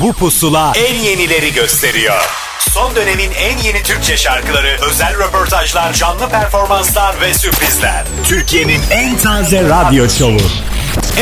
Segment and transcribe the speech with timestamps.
[0.00, 2.24] Bu pusula en yenileri gösteriyor.
[2.58, 8.04] Son dönemin en yeni Türkçe şarkıları, özel röportajlar, canlı performanslar ve sürprizler.
[8.24, 10.40] Türkiye'nin en taze radyo şovu.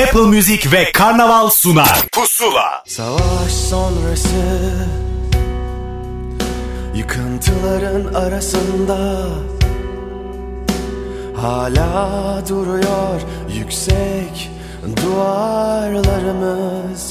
[0.02, 1.98] Apple Music ve Karnaval sunar.
[2.12, 2.82] Pusula.
[2.86, 4.28] Savaş sonrası
[6.94, 8.98] Yıkıntıların arasında
[11.40, 13.20] Hala duruyor
[13.54, 14.50] yüksek
[15.02, 17.08] duvarlarımız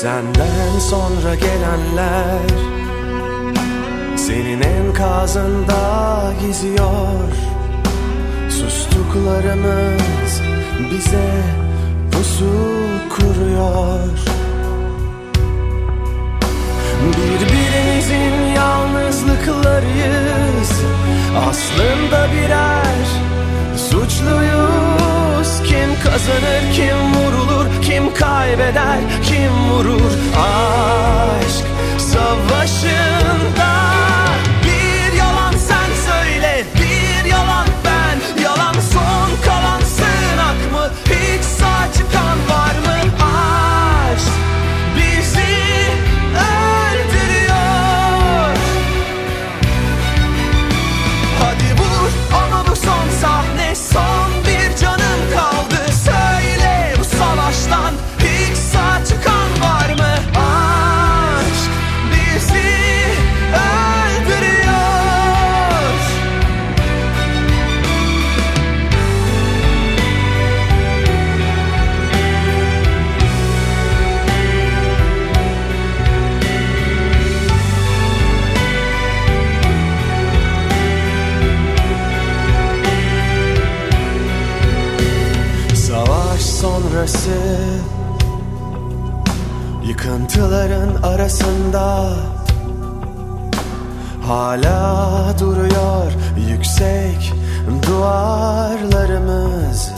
[0.00, 2.48] Senden sonra gelenler
[4.16, 7.32] Senin enkazında geziyor.
[8.50, 10.40] Sustuklarımız
[10.90, 11.42] bize
[12.12, 12.52] pusu
[13.08, 14.18] kuruyor.
[17.02, 20.72] Birbirimizin yalnızlıklarıyız.
[21.48, 23.06] Aslında birer
[23.76, 25.15] suçluyuz
[25.64, 30.12] Kim kazanır kim vurulur kim kaybeder kim vurur?
[30.36, 31.66] Aşk
[31.98, 33.15] savaşında
[90.36, 92.08] Yıkıntıların arasında
[94.26, 96.12] Hala duruyor
[96.50, 97.32] yüksek
[97.86, 99.90] duvarlarımız.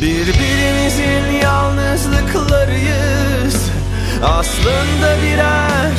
[0.00, 3.70] Birbirimizin yalnızlıklarıyız.
[4.24, 5.98] Aslında birer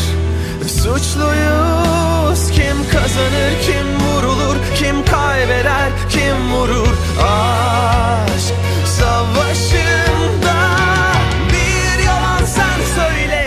[0.68, 2.52] suçluyuz.
[2.52, 6.96] Kim kazanır kim vurulur kim kaybeder kim vurur?
[7.22, 8.54] Aşk
[8.86, 10.41] savaşında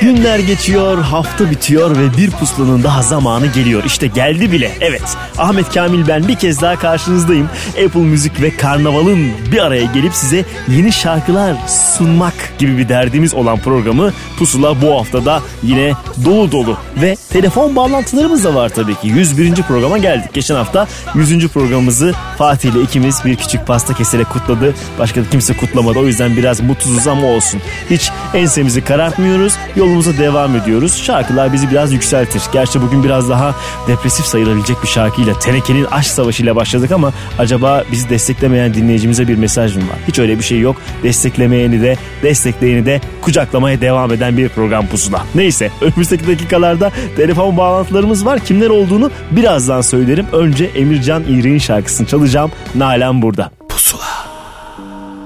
[0.04, 3.84] Günler geçiyor, hafta bitiyor ve bir puslanın daha zamanı geliyor.
[3.84, 4.70] İşte geldi bile.
[4.80, 5.02] Evet,
[5.38, 7.48] Ahmet Kamil ben bir kez daha karşınızdayım.
[7.84, 13.58] Apple Müzik ve Karnaval'ın bir araya gelip size yeni şarkılar sunmak gibi bir derdimiz olan
[13.58, 15.92] programı Pusula bu haftada yine
[16.24, 16.76] dolu dolu.
[16.96, 19.08] Ve telefon bağlantılarımız da var tabii ki.
[19.08, 19.54] 101.
[19.54, 20.34] programa geldik.
[20.34, 21.48] Geçen hafta 100.
[21.48, 24.74] programımızı Fatih ile ikimiz bir küçük pasta keserek kutladı.
[24.98, 25.98] Başka da kimse kutlamadı.
[25.98, 27.60] O yüzden biraz mutsuzuz ama olsun.
[27.90, 29.52] Hiç ensemizi karartmıyoruz.
[29.94, 31.02] Yolumuza devam ediyoruz.
[31.02, 32.42] Şarkılar bizi biraz yükseltir.
[32.52, 33.54] Gerçi bugün biraz daha
[33.88, 39.76] depresif sayılabilecek bir şarkıyla Teneke'nin aşk savaşıyla başladık ama acaba bizi desteklemeyen dinleyicimize bir mesaj
[39.76, 39.98] mı var?
[40.08, 40.76] Hiç öyle bir şey yok.
[41.02, 45.22] Desteklemeyeni de destekleyeni de kucaklamaya devam eden bir program pusula.
[45.34, 48.40] Neyse önümüzdeki dakikalarda telefon bağlantılarımız var.
[48.40, 50.26] Kimler olduğunu birazdan söylerim.
[50.32, 52.50] Önce Emircan İğrek'in şarkısını çalacağım.
[52.74, 53.50] Nalan burada.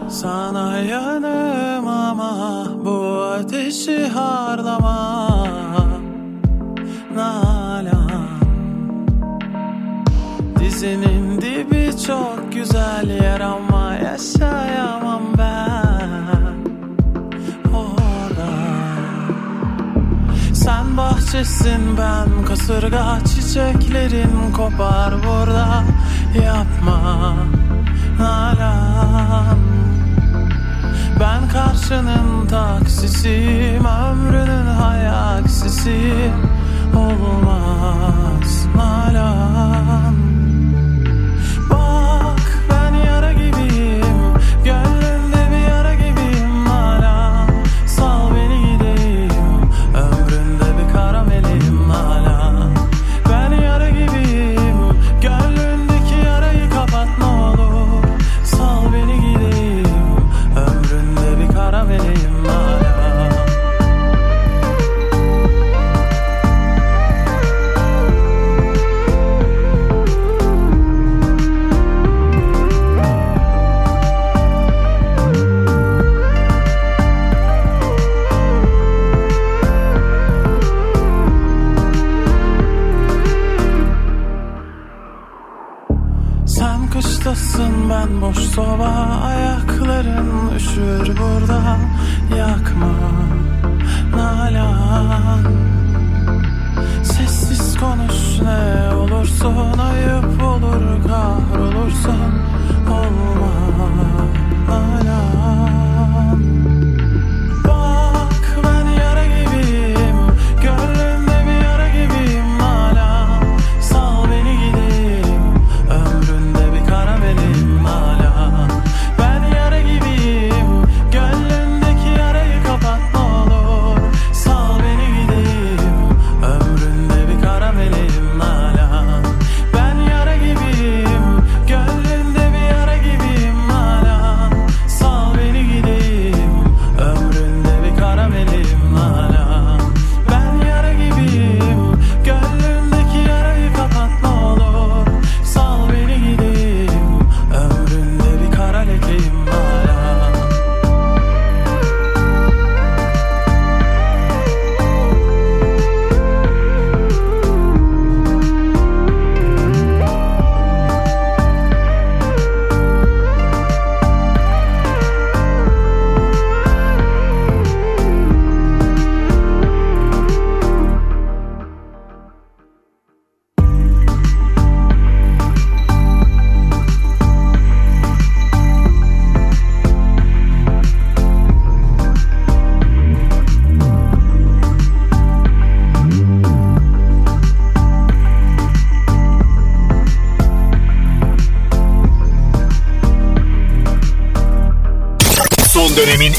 [0.09, 1.28] Sana yanım ama bu
[3.49, 5.29] ateşi harlama
[7.15, 8.29] Nalan.
[10.59, 16.55] Dizinin dibi çok güzel yer ama yaşayamam ben
[17.75, 18.49] Orada.
[20.55, 25.85] Sen bahçesin ben kasırga çiçeklerin kopar burada.
[26.45, 27.35] Yapma
[28.19, 29.68] Nalan
[31.21, 36.31] ben karşının taksisiyim Ömrünün hayaksisi
[36.97, 38.67] Olmaz.
[38.77, 40.28] Nalan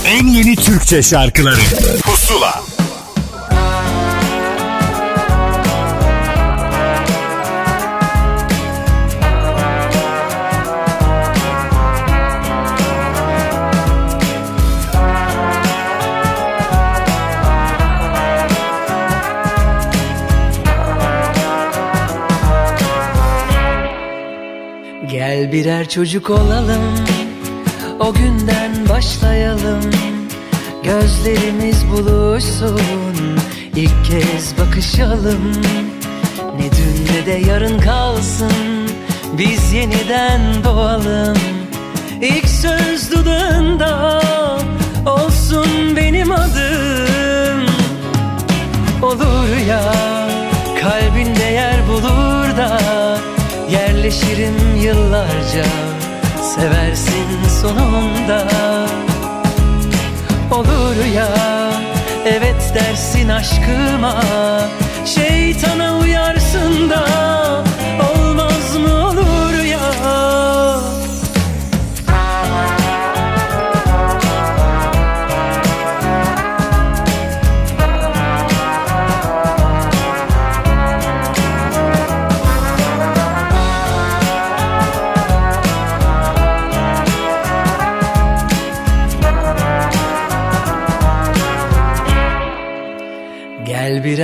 [0.10, 1.60] en yeni Türkçe şarkıları.
[2.04, 2.62] Pusula.
[25.12, 26.82] Gel birer çocuk olalım
[28.00, 29.82] O günden başlayalım.
[30.84, 32.82] Gözlerimiz buluşsun.
[33.76, 35.52] İlk kez bakışalım.
[36.58, 38.90] Ne dün ne de yarın kalsın.
[39.38, 41.38] Biz yeniden doğalım.
[42.22, 44.22] İlk söz dudağında
[45.06, 47.66] Olsun benim adım.
[49.02, 49.94] Olur ya
[50.82, 52.80] kalbinde yer bulur da
[53.72, 55.89] Yerleşirim yıllarca
[56.60, 58.48] Seversin sonunda.
[60.52, 61.28] Olur ya
[62.26, 64.24] evet dersin aşkıma.
[65.06, 67.04] Şeytana uyarsın da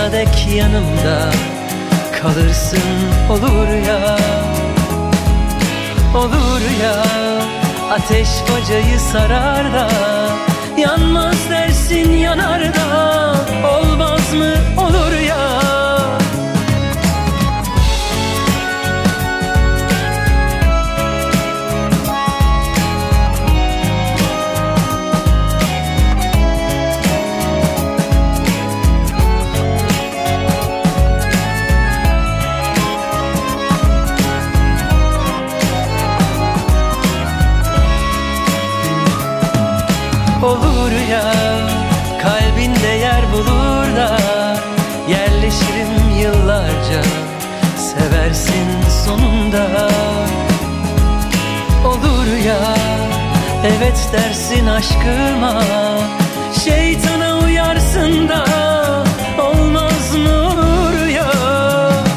[0.00, 1.30] Sonsuza dek yanımda
[2.22, 2.80] kalırsın
[3.30, 4.18] olur ya.
[6.14, 7.04] Olur ya
[7.90, 9.88] ateş bacayı sarar da
[10.78, 13.34] Yanmaz dersin yanar da
[13.68, 14.54] Olmaz mı?
[14.82, 15.09] Olur
[40.42, 41.32] Olur ya
[42.22, 44.16] kalbinde yer bulur da
[45.08, 47.02] Yerleşirim yıllarca.
[47.76, 48.68] Seversin
[49.04, 49.88] sonunda.
[51.86, 52.76] Olur ya
[53.64, 55.62] evet dersin aşkıma.
[56.64, 58.44] Şeytana uyarsın da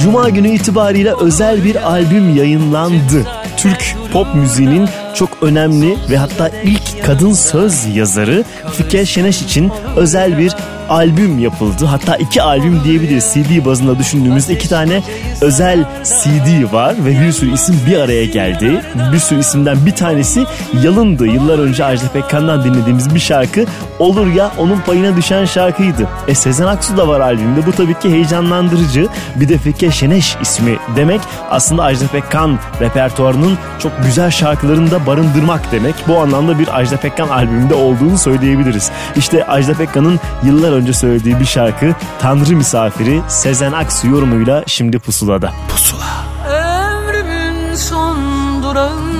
[0.03, 3.27] Cuma günü itibariyle özel bir albüm yayınlandı.
[3.57, 8.43] Türk pop müziğinin çok önemli ve hatta ilk kadın söz yazarı
[8.77, 10.55] Fike Şeneş için özel bir
[10.89, 11.85] albüm yapıldı.
[11.85, 13.33] Hatta iki albüm diyebiliriz.
[13.33, 15.03] CD bazında düşündüğümüzde iki tane
[15.41, 18.81] özel CD var ve bir sürü isim bir araya geldi.
[19.13, 20.43] Bir sürü isimden bir tanesi
[20.83, 21.27] Yalın'dı.
[21.27, 23.65] Yıllar önce Ajda Pekkan'dan dinlediğimiz bir şarkı
[24.03, 26.07] Olur ya onun payına düşen şarkıydı.
[26.27, 27.65] E Sezen Aksu da var albümde.
[27.65, 29.07] Bu tabii ki heyecanlandırıcı.
[29.35, 35.71] Bir de Fike Şeneş ismi demek aslında Ajda Pekkan repertuarının çok güzel şarkılarını da barındırmak
[35.71, 35.95] demek.
[36.07, 38.91] Bu anlamda bir Ajda Pekkan albümünde olduğunu söyleyebiliriz.
[39.15, 45.51] İşte Ajda Pekkan'ın yıllar önce söylediği bir şarkı Tanrı Misafiri Sezen Aksu yorumuyla şimdi pusulada.
[45.69, 46.25] Pusula.
[46.49, 48.17] Ömrümün son
[48.63, 49.12] durağında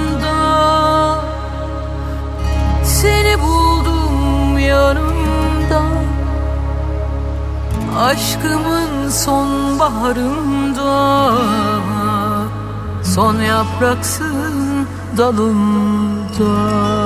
[4.74, 5.82] yanımda
[8.00, 11.32] Aşkımın son baharında
[13.03, 14.88] Son yapraksın
[15.18, 17.02] dalımda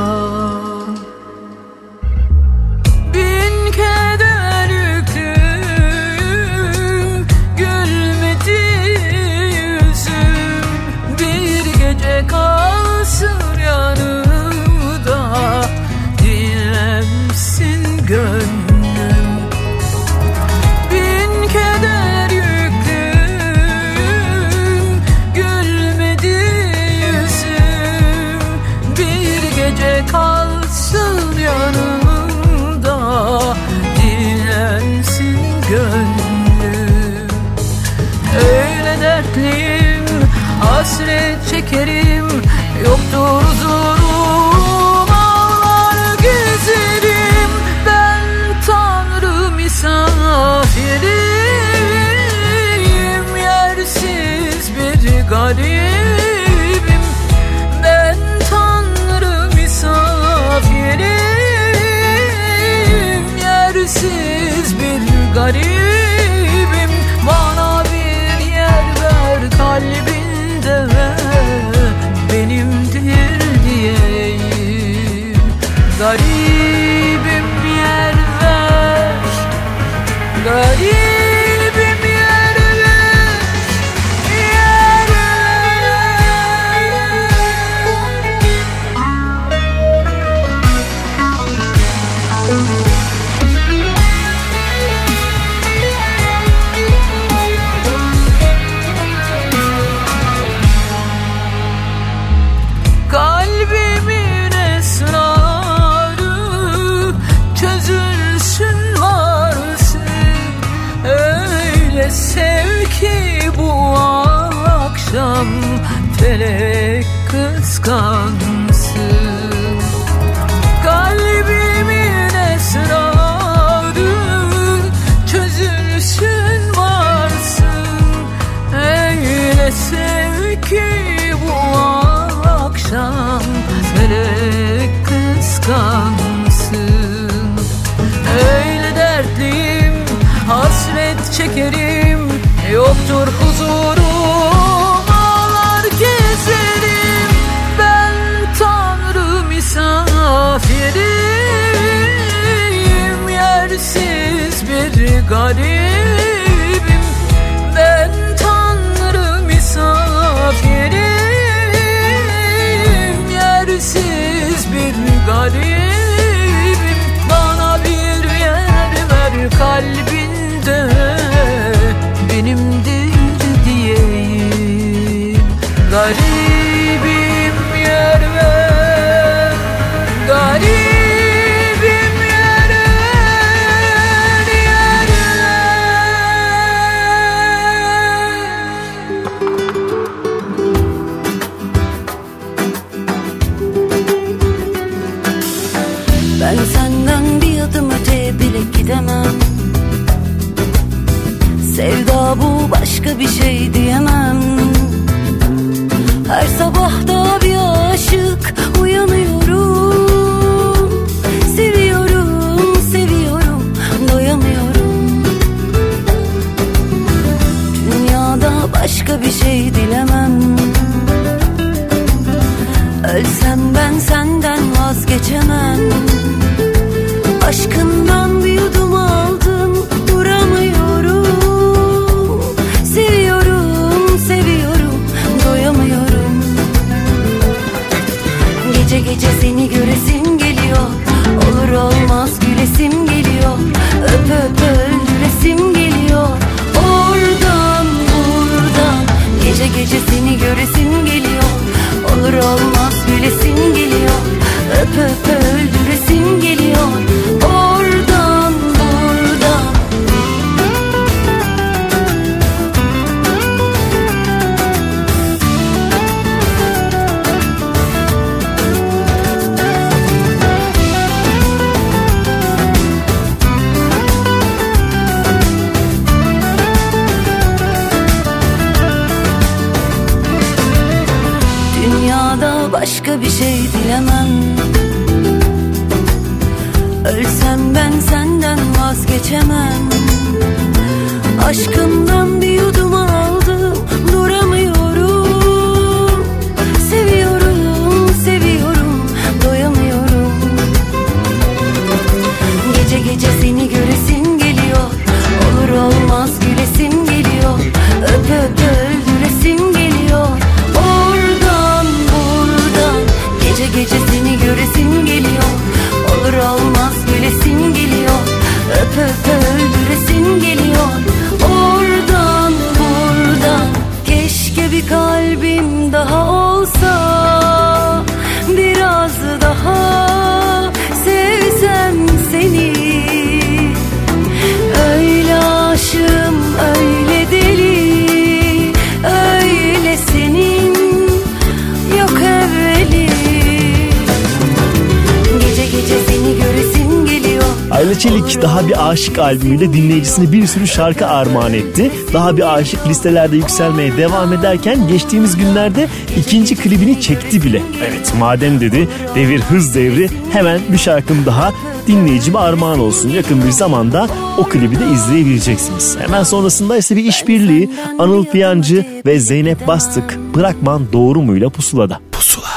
[349.18, 351.92] aşık albümüyle dinleyicisine bir sürü şarkı armağan etti.
[352.14, 357.62] Daha bir aşık listelerde yükselmeye devam ederken geçtiğimiz günlerde ikinci klibini çekti bile.
[357.88, 361.52] Evet madem dedi devir hız devri hemen bir şarkım daha
[361.88, 363.10] dinleyicime armağan olsun.
[363.10, 364.08] Yakın bir zamanda
[364.38, 365.98] o klibi de izleyebileceksiniz.
[366.00, 372.00] Hemen sonrasında ise bir işbirliği Anıl Piyancı ve Zeynep Bastık Bırakman Doğru Muyla pusulada.
[372.12, 372.48] Pusula.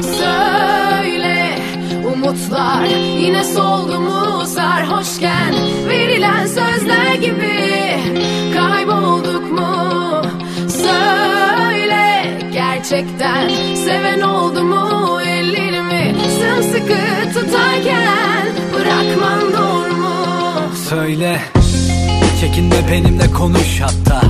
[0.00, 1.58] Söyle
[2.14, 2.84] umutlar
[3.20, 5.37] yine soldu mu sarhoşken verilen
[12.98, 16.98] gerçekten seven oldu mu ellerimi sımsıkı
[17.34, 20.14] tutarken bırakman doğru mu?
[20.88, 21.40] Söyle
[22.40, 24.22] Çekinme benimle konuş hatta.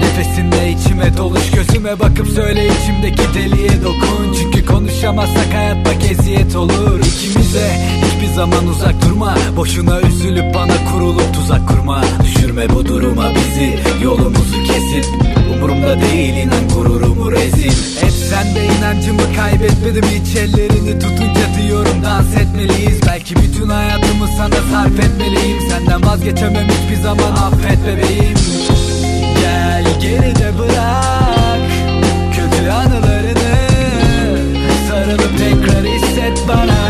[0.00, 4.36] Nefesinle içime doluş Gözüme bakıp söyle içimdeki deliye dokun.
[4.40, 7.78] Çünkü konuşamazsak hayat bak eziyet olur İkimize.
[8.04, 12.04] Hiçbir zaman uzak durma Boşuna üzülüp bana kurulup tuzak kurma.
[12.24, 15.06] Düşürme bu duruma bizi Yolumuzu kesip
[15.52, 17.72] Umurumda değil inan gururumu rezil.
[18.02, 23.00] Et sen de inancımı kaybetmedim hiç ellerini tutunca diyorum dans etmeliyiz.
[23.06, 25.58] Belki bütün hayatımı sana sarf etmeliyim.
[25.70, 28.34] Senden vazgeçemem hiçbir zaman affet bebeğim.
[29.40, 31.70] Gel geride bırak
[32.36, 33.52] kötü anılarını
[34.88, 36.81] Sarılıp tekrar hisset bana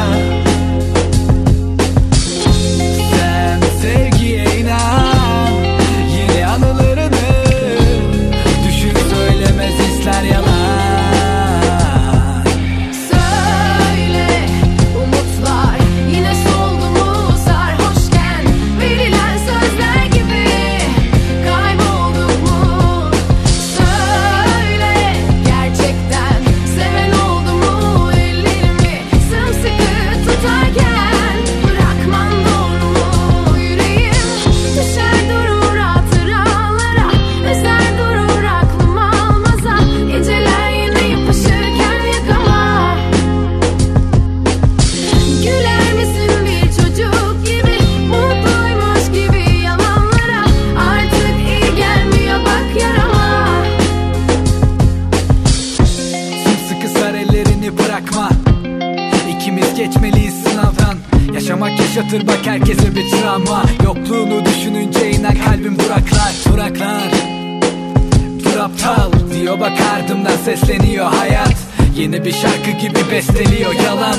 [72.02, 74.16] Yeni bir şarkı gibi besteliyor yalan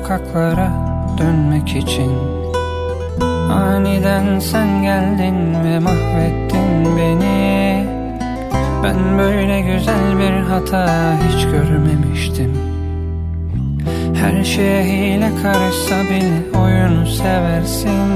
[0.00, 0.70] sokaklara
[1.18, 2.12] dönmek için.
[3.50, 7.86] Aniden sen geldin ve mahvettin beni.
[8.84, 12.52] Ben böyle güzel bir hata hiç görmemiştim.
[14.14, 18.10] Her şeye hile karışsa bile oyunu seversin.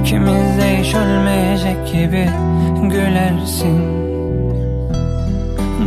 [0.00, 2.28] İkimiz de hiç ölmeyecek gibi
[2.90, 3.80] gülersin.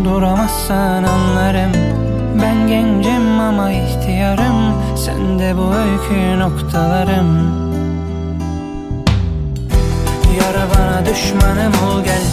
[0.06, 1.93] Duramazsan anlarım
[2.42, 4.74] Ben gencim ama ihtiyarım.
[4.96, 7.54] Sen de bu öykü noktalarım.
[10.40, 12.24] Yara bana düşmanım ol gel.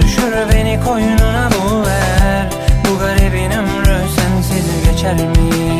[0.00, 2.50] Düşür beni koynuna bu ver.
[2.88, 5.73] Bu garibin ömrü sensiz geçer mi?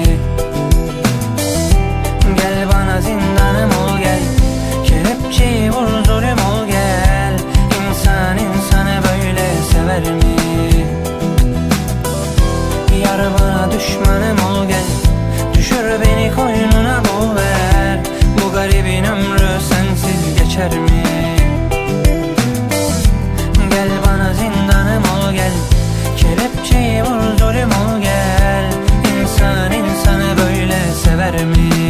[13.85, 14.85] Düşmanım ol gel
[15.55, 18.01] Düşür beni koynuna bu ver
[18.39, 21.05] Bu garibin ömrü sensiz geçer mi?
[23.71, 25.53] Gel bana zindanım ol gel
[26.17, 28.71] Kelepçeyi vur zulüm ol gel
[29.21, 31.84] İnsan insanı böyle sever mi?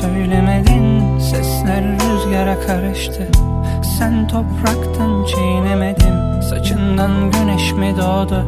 [0.00, 1.18] Söylemedin.
[1.18, 3.28] Sesler rüzgara karıştı.
[3.98, 8.44] Sen topraktan çiğnemedim Saçından güneş mi doğdu?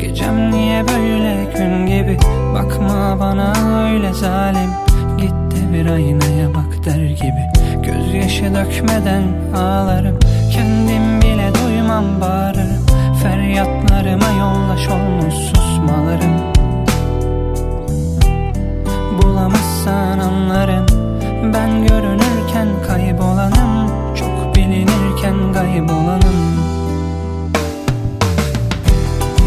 [0.00, 2.18] Gecem niye böyle gün gibi?
[2.54, 3.52] Bakma bana
[3.84, 4.70] öyle zalim.
[5.18, 7.50] Git de bir aynaya bak der gibi.
[7.82, 9.22] Gözyaşı dökmeden
[9.56, 10.18] ağlarım.
[10.52, 12.86] Kendim bile duymam bağırırım.
[13.22, 16.53] Feryatlarıma yollaş olmuş susmalarım
[20.34, 20.86] Bulamazsan anlarım
[21.54, 26.58] Ben görünürken kaybolanım Çok bilinirken kaybolanım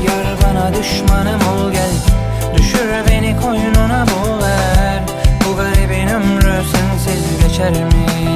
[0.07, 1.93] Yar bana düşmanım ol gel
[2.57, 5.03] Düşür beni koynuna boğar
[5.45, 8.26] Bu garibin ömrü sensiz geçer mi?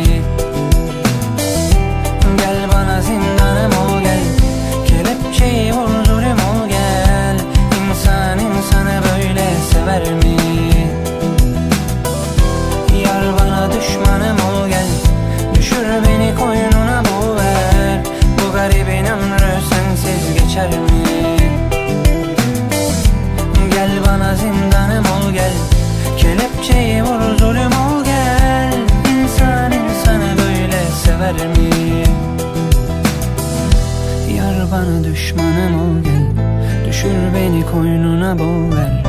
[35.31, 36.45] Düşmanım ol gel.
[36.87, 39.03] Düşür beni koynuna boğar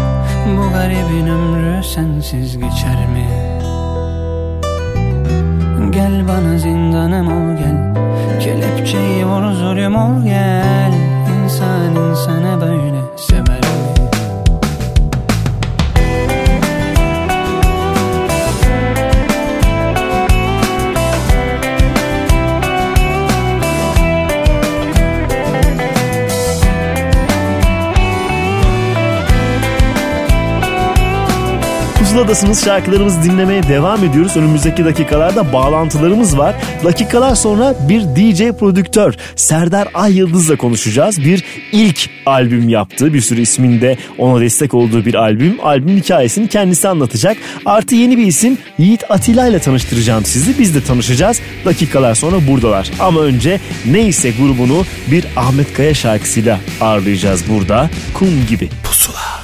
[0.47, 3.27] Bu garibin ömrü sensiz geçer mi?
[5.91, 7.95] Gel bana zindanım ol gel.
[8.41, 10.93] Kelepçeyi vur zulüm ol gel.
[11.45, 13.62] İnsan insanı böyle sever
[32.13, 34.37] Pusuladasınız şarkılarımızı dinlemeye devam ediyoruz.
[34.37, 36.55] Önümüzdeki dakikalarda bağlantılarımız var.
[36.85, 41.25] Dakikalar sonra bir DJ prodüktör Serdar Ay Yıldız'la konuşacağız.
[41.25, 43.15] Bir ilk albüm yaptı.
[43.15, 45.59] Bir sürü isminde ona destek olduğu bir albüm.
[45.63, 47.37] Albüm hikayesini kendisi anlatacak.
[47.67, 50.59] Artı yeni bir isim Yiğit Atilla ile tanıştıracağım sizi.
[50.59, 51.41] Biz de tanışacağız.
[51.65, 52.91] Dakikalar sonra buradalar.
[53.01, 57.91] Ama önce neyse grubunu bir Ahmet Kaya şarkısıyla ağırlayacağız burada.
[58.15, 58.69] Kum gibi.
[58.85, 59.42] Pusula.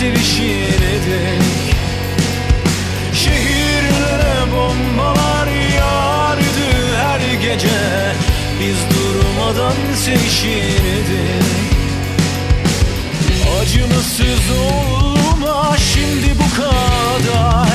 [0.00, 1.74] sevişine dek
[3.14, 7.68] Şehirlere bombalar yağardı her gece.
[8.60, 11.70] Biz durmadan sevişine dek
[13.60, 17.68] Acımasız olma şimdi bu kadar.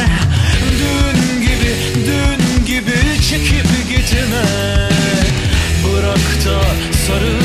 [0.80, 4.46] Dün gibi, dün gibi çekip gitme.
[5.84, 6.62] Bırak da
[7.08, 7.44] sarıl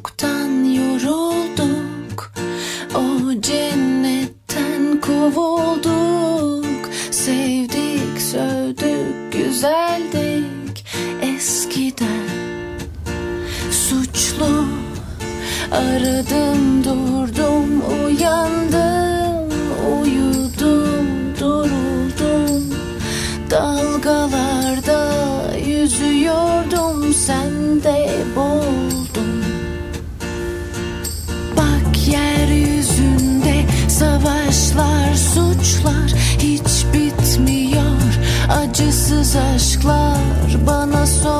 [0.00, 0.27] くて
[39.08, 41.37] Sınırsız aşklar bana sor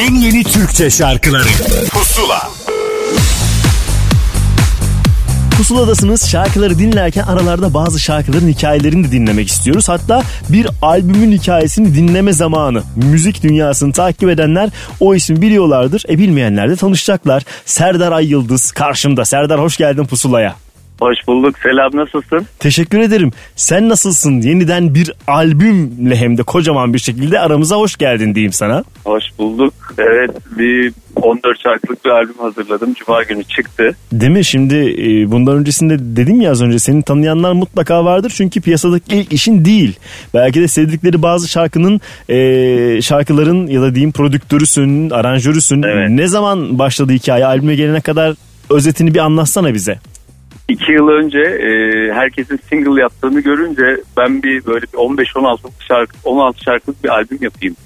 [0.00, 1.48] en yeni Türkçe şarkıları
[1.90, 2.50] Pusula
[5.56, 9.88] Pusuladasınız şarkıları dinlerken aralarda bazı şarkıların hikayelerini de dinlemek istiyoruz.
[9.88, 12.82] Hatta bir albümün hikayesini dinleme zamanı.
[12.96, 16.04] Müzik dünyasını takip edenler o ismi biliyorlardır.
[16.08, 17.42] E bilmeyenler de tanışacaklar.
[17.64, 19.24] Serdar Ay Yıldız karşımda.
[19.24, 20.54] Serdar hoş geldin Pusula'ya.
[21.00, 21.54] Hoş bulduk.
[21.62, 22.46] Selam nasılsın?
[22.58, 23.30] Teşekkür ederim.
[23.56, 24.40] Sen nasılsın?
[24.40, 28.84] Yeniden bir albümle hem de kocaman bir şekilde aramıza hoş geldin diyeyim sana.
[29.04, 29.74] Hoş bulduk.
[29.98, 32.94] Evet bir 14 şarkılık bir albüm hazırladım.
[32.94, 33.96] Cuma günü çıktı.
[34.12, 34.44] Değil mi?
[34.44, 38.32] Şimdi e, bundan öncesinde dedim ya az önce seni tanıyanlar mutlaka vardır.
[38.36, 39.96] Çünkü piyasadaki ilk işin değil.
[40.34, 45.82] Belki de sevdikleri bazı şarkının e, şarkıların ya da diyeyim prodüktörüsün, aranjörüsün.
[45.82, 46.10] Evet.
[46.10, 47.46] Ne zaman başladı hikaye?
[47.46, 48.34] Albüme gelene kadar
[48.70, 49.98] özetini bir anlatsana bize.
[50.70, 51.68] İki yıl önce e,
[52.14, 57.76] herkesin single yaptığını görünce ben bir böyle bir 15-16 şarkı 16 şarkılık bir albüm yapayım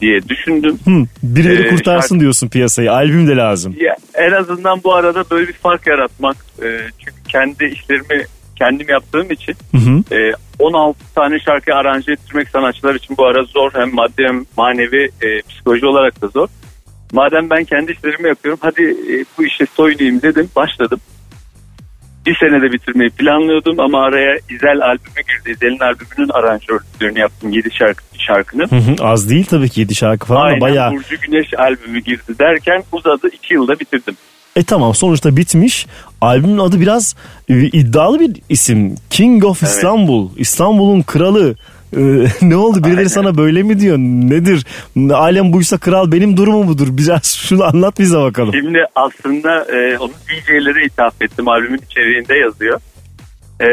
[0.00, 0.78] diye düşündüm.
[0.84, 0.90] Hı,
[1.22, 2.92] birileri Ee, kurtarsın şarkı- diyorsun piyasayı.
[2.92, 3.74] Albüm de lazım.
[3.80, 6.36] Ya, en azından bu arada böyle bir fark yaratmak.
[6.62, 6.66] E,
[6.98, 8.24] çünkü kendi işlerimi
[8.56, 10.14] kendim yaptığım için Hı hı.
[10.20, 13.70] e, 16 tane şarkı aranje ettirmek sanatçılar için bu ara zor.
[13.74, 16.48] Hem maddi hem manevi e, psikoloji olarak da zor.
[17.12, 21.00] Madem ben kendi işlerimi yapıyorum hadi e, bu işe soyunayım dedim başladım.
[22.26, 25.50] Bir senede bitirmeyi planlıyordum ama araya İzel albümü girdi.
[25.56, 28.66] İzel'in albümünün aranjörlüğünü yaptım 7 şarkı, şarkının.
[28.70, 29.04] Hı hı.
[29.04, 30.92] Az değil tabii ki 7 şarkı falan Aynen ama bayağı.
[30.92, 34.16] Burcu Güneş albümü girdi derken uzadı 2 yılda bitirdim.
[34.56, 35.86] E tamam sonuçta bitmiş.
[36.20, 37.16] Albümün adı biraz
[37.48, 38.94] e, iddialı bir isim.
[39.10, 39.72] King of Evet.
[39.72, 40.30] İstanbul.
[40.36, 41.54] İstanbul'un kralı.
[41.96, 43.08] E, ne oldu birileri Aynen.
[43.08, 43.98] sana böyle mi diyor?
[43.98, 44.66] Nedir?
[45.12, 46.88] Alem buysa kral benim durumum budur.
[46.90, 48.52] Biraz şunu anlat bize bakalım.
[48.54, 51.48] Şimdi aslında e, onu DJ'lere ithaf ettim.
[51.48, 52.80] Albümün içeriğinde yazıyor.
[53.60, 53.68] E,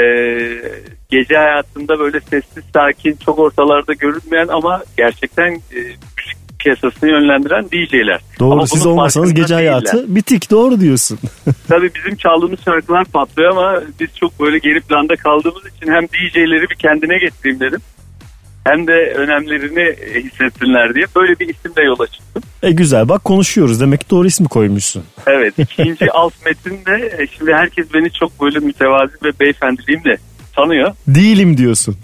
[1.10, 5.80] gece hayatında böyle sessiz sakin çok ortalarda görünmeyen ama gerçekten e,
[6.18, 8.22] müzik piyasasını yönlendiren DJ'ler.
[8.40, 9.72] Doğru Ama siz olmasanız gece değiller.
[9.72, 11.20] hayatı bitik doğru diyorsun.
[11.68, 16.70] Tabii bizim çaldığımız şarkılar patlıyor ama biz çok böyle geri planda kaldığımız için hem DJ'leri
[16.70, 17.80] bir kendine getireyim dedim.
[18.64, 22.44] Hem de önemlerini hissetsinler diye böyle bir isimle yola çıktım.
[22.64, 25.04] e güzel bak konuşuyoruz demek ki doğru ismi koymuşsun.
[25.28, 30.18] Evet ikinci alt metin de e, şimdi herkes beni çok böyle mütevazi ve beyefendiliğimle
[30.56, 30.92] tanıyor.
[31.08, 31.96] Değilim diyorsun.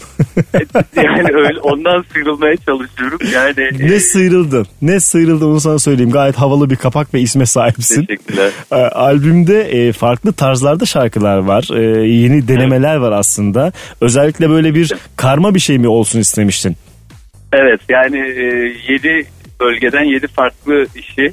[0.95, 3.19] Yani öyle ondan sıyrılmaya çalışıyorum.
[3.33, 6.11] Yani ne e, sıyrıldın ne sıyrıldın onu sana söyleyeyim.
[6.11, 8.05] Gayet havalı bir kapak ve isme sahipsin.
[8.05, 8.51] teşekkürler.
[8.71, 11.67] E, albümde e, farklı tarzlarda şarkılar var.
[11.73, 13.71] E, yeni denemeler var aslında.
[14.01, 16.75] Özellikle böyle bir karma bir şey mi olsun istemiştin?
[17.53, 18.17] Evet yani
[18.87, 19.25] 7
[19.59, 21.31] bölgeden 7 farklı işi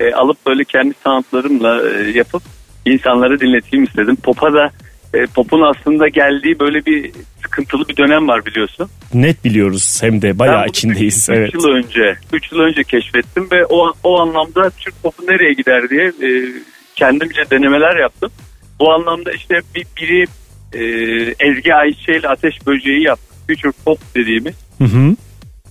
[0.00, 2.42] e, alıp böyle kendi sanatlarımla e, yapıp
[2.86, 4.16] insanlara dinleteyim istedim.
[4.16, 4.70] Pop'a da
[5.14, 7.10] e, pop'un aslında geldiği böyle bir
[7.42, 8.88] sıkıntılı bir dönem var biliyorsun.
[9.14, 11.28] Net biliyoruz hem de bayağı içindeyiz.
[11.30, 11.54] üç Evet.
[11.54, 16.04] yıl önce 3 yıl önce keşfettim ve o o anlamda Türk popu nereye gider diye
[16.06, 16.28] e,
[16.96, 18.30] kendimce denemeler yaptım.
[18.80, 20.26] Bu anlamda işte bir biri
[20.72, 20.82] e,
[21.40, 23.28] Ezgi Ayşe ile Ateş Böceği yaptık.
[23.48, 24.54] Future Pop dediğimiz.
[24.78, 25.16] Hı hı.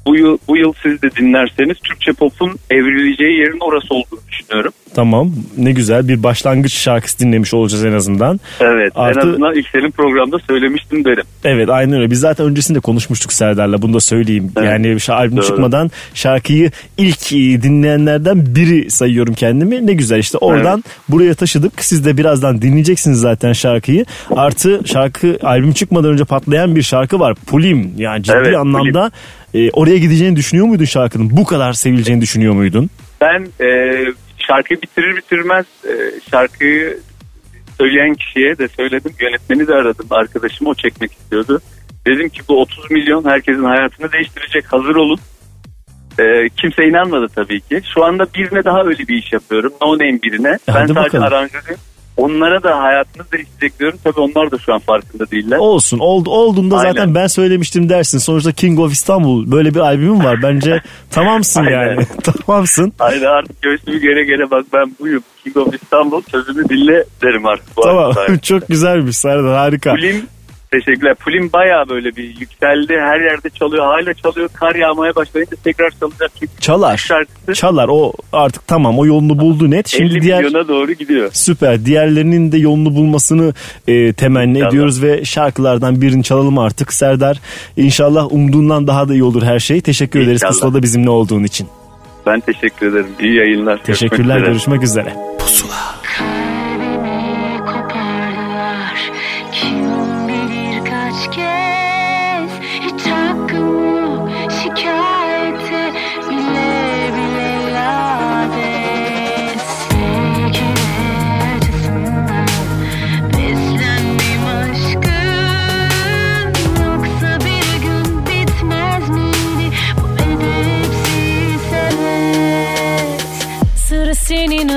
[0.05, 4.71] Bu yıl, bu yıl siz de dinlerseniz Türkçe pop'un evrileceği yerin orası olduğunu düşünüyorum.
[4.95, 8.39] Tamam ne güzel bir başlangıç şarkısı dinlemiş olacağız en azından.
[8.59, 11.23] Evet Artı- en azından ilk senin programda söylemiştim derim.
[11.43, 12.11] Evet aynen öyle.
[12.11, 14.51] Biz zaten öncesinde konuşmuştuk Serdar'la bunu da söyleyeyim.
[14.57, 15.45] Evet, Yani albüm doğru.
[15.45, 19.87] çıkmadan şarkıyı ilk e, dinleyenlerden biri sayıyorum kendimi.
[19.87, 21.83] Ne güzel işte oradan buraya taşıdık.
[21.83, 24.05] Siz de birazdan dinleyeceksiniz zaten şarkıyı.
[24.35, 27.35] Artı şarkı albüm çıkmadan önce patlayan bir şarkı var.
[27.47, 29.11] Pulim yani ciddi Evet, anlamda
[29.53, 31.37] e, oraya gideceğini düşünüyor muydun şarkının?
[31.37, 32.89] Bu kadar sevileceğini düşünüyor muydun?
[33.21, 33.97] Ben e,
[34.37, 35.93] şarkıyı bitirir bitirmez e,
[36.31, 36.99] şarkıyı
[37.77, 39.11] söyleyen kişiye de söyledim.
[39.19, 40.05] Yönetmeni de aradım.
[40.09, 41.61] Arkadaşım o çekmek istiyordu.
[42.07, 44.65] Dedim ki bu 30 milyon herkesin hayatını değiştirecek.
[44.73, 45.19] Hazır olun.
[46.19, 47.81] E, kimse inanmadı tabii ki.
[47.93, 49.73] Şu anda birine daha öyle bir iş yapıyorum.
[49.81, 50.57] No name birine.
[50.67, 51.23] ben hadi sadece bakalım.
[51.23, 51.77] aranjörüm.
[52.17, 53.99] Onlara da hayatını değiştirecek diyorum.
[54.03, 55.57] Tabii onlar da şu an farkında değiller.
[55.57, 55.99] Olsun.
[55.99, 57.15] Oldu, olduğunda zaten Aynen.
[57.15, 58.17] ben söylemiştim dersin.
[58.17, 60.39] Sonuçta King of İstanbul böyle bir albümüm var.
[60.43, 61.71] Bence tamamsın Aynen.
[61.71, 62.05] yani.
[62.45, 62.93] tamamsın.
[62.97, 65.23] Haydi artık göğsümü gere gere bak ben buyum.
[65.43, 67.77] King of İstanbul sözümü dinle derim artık.
[67.77, 68.13] Bu Tamam.
[68.41, 69.91] Çok güzelmiş Serdar harika.
[69.95, 70.25] Pulim
[70.71, 71.15] teşekkürler.
[71.15, 72.93] Pulim baya böyle bir yükseldi.
[72.99, 73.85] Her yerde çalıyor.
[73.85, 74.49] Hala çalıyor.
[74.53, 76.31] Kar yağmaya başlayınca tekrar çalacak.
[76.39, 76.97] Çünkü Çalar.
[76.97, 79.93] şarkısı Çalar o artık tamam o yolunu buldu net.
[79.93, 81.29] 50 Şimdi diğer milyona doğru gidiyor.
[81.33, 83.53] süper diğerlerinin de yolunu bulmasını
[83.87, 84.69] e, temenni İnşallah.
[84.69, 87.39] ediyoruz ve şarkılardan birini çalalım artık Serdar.
[87.77, 89.81] İnşallah umduğundan daha da iyi olur her şey.
[89.81, 90.51] Teşekkür ederiz İnşallah.
[90.51, 91.67] pusulada bizimle olduğun için.
[92.25, 93.07] Ben teşekkür ederim.
[93.19, 93.73] İyi yayınlar.
[93.75, 94.49] Görüşmek Teşekkürler üzere.
[94.49, 95.13] görüşmek üzere.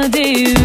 [0.09, 0.63] do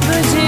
[0.00, 0.39] But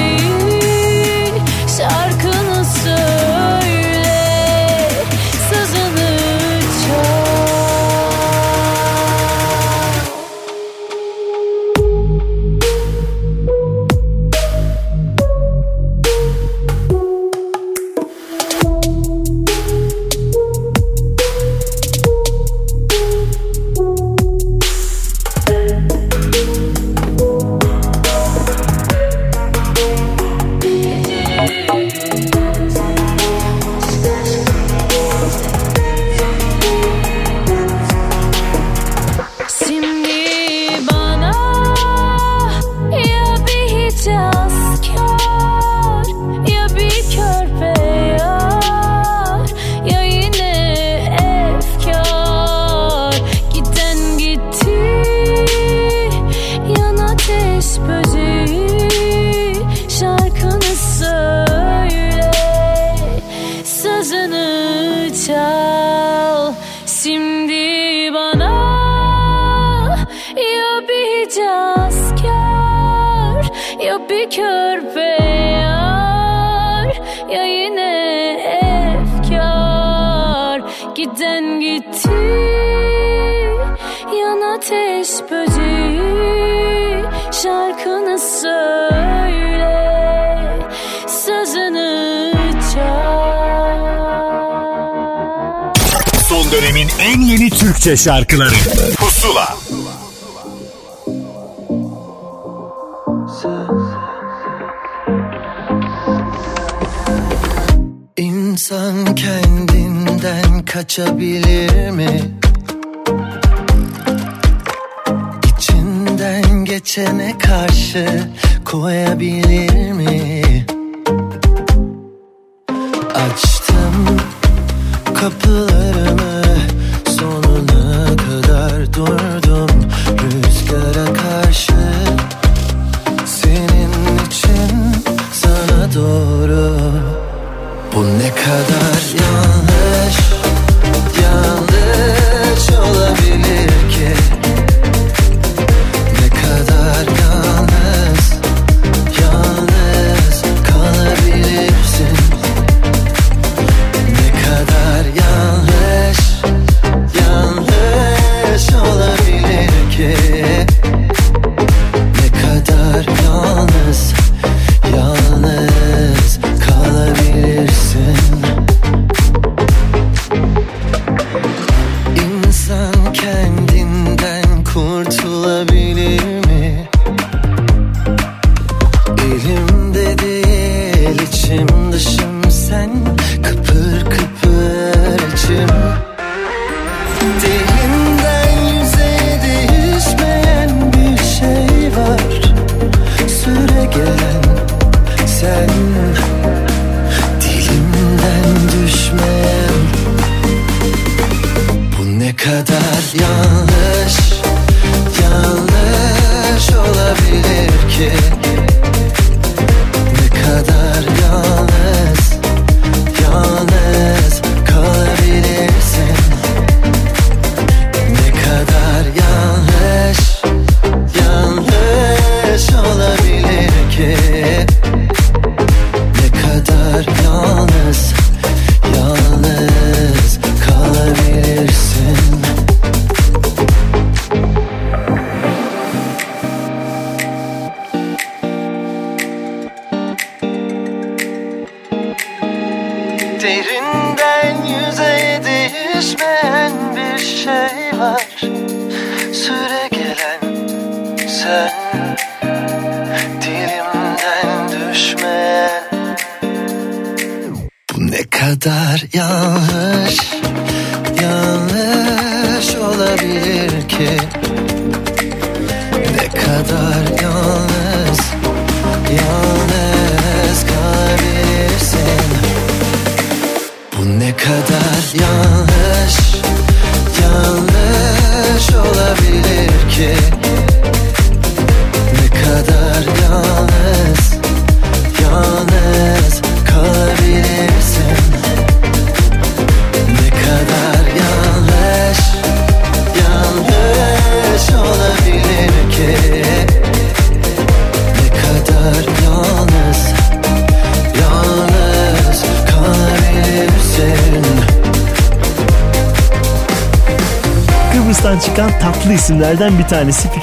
[97.93, 98.55] Türkçe şarkıları.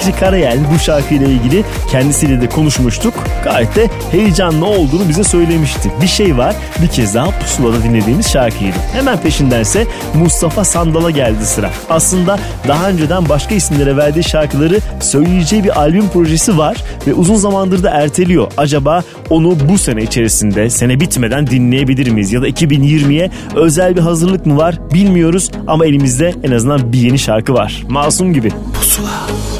[0.10, 3.14] Naci Karayel bu şarkıyla ilgili kendisiyle de konuşmuştuk.
[3.44, 5.92] Gayet de heyecanlı olduğunu bize söylemişti.
[6.02, 8.76] Bir şey var bir kez daha pusulada dinlediğimiz şarkıydı.
[8.94, 11.70] Hemen peşindense Mustafa Sandal'a geldi sıra.
[11.90, 17.84] Aslında daha önceden başka isimlere verdiği şarkıları söyleyeceği bir albüm projesi var ve uzun zamandır
[17.84, 18.52] da erteliyor.
[18.58, 22.34] Acaba onu bu sene içerisinde sene bitmeden dinleyebilir miyiz?
[22.34, 27.20] Ya da 2020'ye özel bir hazırlık mı var bilmiyoruz ama elimizde en azından bir yeni
[27.20, 27.84] şarkı var.
[27.90, 28.52] Masum gibi.
[28.74, 29.59] Pusula.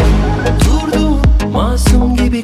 [1.60, 2.42] मासूम की भी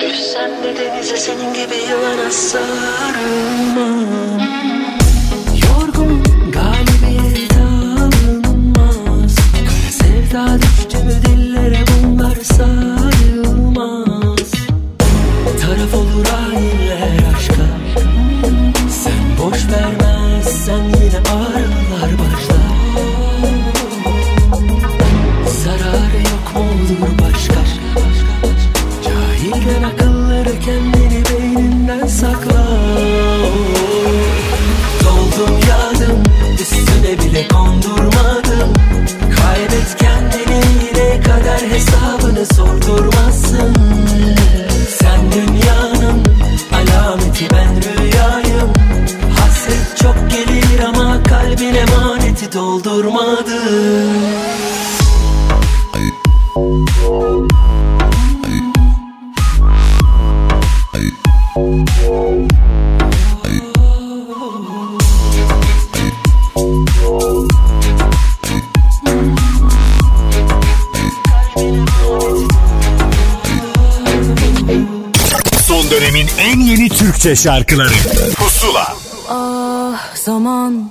[0.00, 4.08] Düşsem de denize senin gibi yılana sarılmam.
[5.68, 6.22] Yorgun
[6.52, 9.36] galibiyet alınmaz.
[9.90, 12.90] Sevda düştü mü dillere bunlar sarılmaz.
[15.60, 17.66] Taraf olur aileler aşka.
[18.90, 21.79] Sen boş vermezsen yine ağırlar
[77.40, 77.88] şarkıları.
[78.36, 78.94] Pusula.
[79.30, 80.90] Ah zaman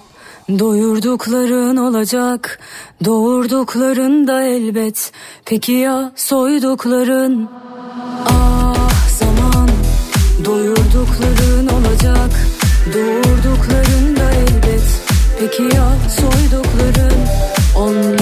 [0.59, 2.59] Doyurdukların olacak
[3.05, 5.11] Doğurdukların da elbet.
[5.45, 7.49] Peki ya soydukların?
[8.29, 8.89] Ah
[9.19, 9.69] zaman
[10.45, 12.31] Doyurdukların olacak
[12.93, 14.83] Doğurdukların da elbet.
[15.39, 15.87] Peki ya
[16.19, 17.19] soydukların?
[17.75, 18.18] Onlar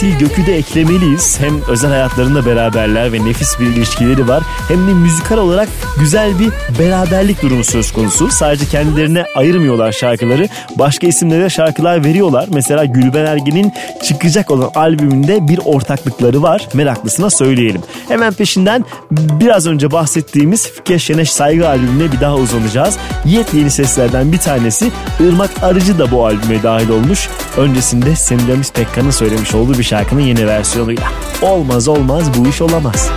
[0.00, 1.40] Asil Gök'ü de eklemeliyiz.
[1.40, 4.42] Hem özel hayatlarında beraberler ve nefis bir ilişkileri var.
[4.68, 8.28] Hem de müzikal olarak güzel bir beraberlik durumu söz konusu.
[8.28, 10.48] Sadece kendilerine ayırmıyorlar şarkıları.
[10.76, 12.48] Başka isimlere şarkılar veriyorlar.
[12.52, 13.72] Mesela Gülben Ergen'in
[14.02, 16.68] çıkacak olan albümünde bir ortaklıkları var.
[16.74, 17.82] Meraklısına söyleyelim.
[18.08, 22.96] Hemen peşinden biraz önce bahsettiğimiz Fikret Şeneş Saygı albümüne bir daha uzanacağız.
[23.24, 24.90] Yepyeni seslerden bir tanesi
[25.20, 27.28] Irmak Arıcı da bu albüme dahil olmuş.
[27.56, 31.08] Öncesinde Semiramis Pekkan'ın söylemiş olduğu bir şarkının yeni versiyonuyla.
[31.42, 33.10] Olmaz olmaz bu iş olamaz.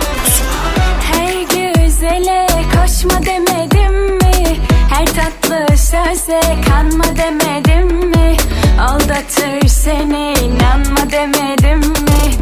[1.12, 4.56] Hey güzele koşma demedim mi?
[4.90, 8.36] Her tatlı söze kanma demedim mi?
[8.80, 12.34] Aldatır seni inanma demedim mi?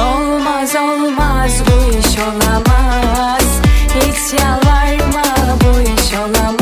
[0.00, 3.42] Olmaz olmaz bu iş olamaz.
[3.94, 5.24] Hiç yalvarma
[5.60, 6.57] bu iş olamaz.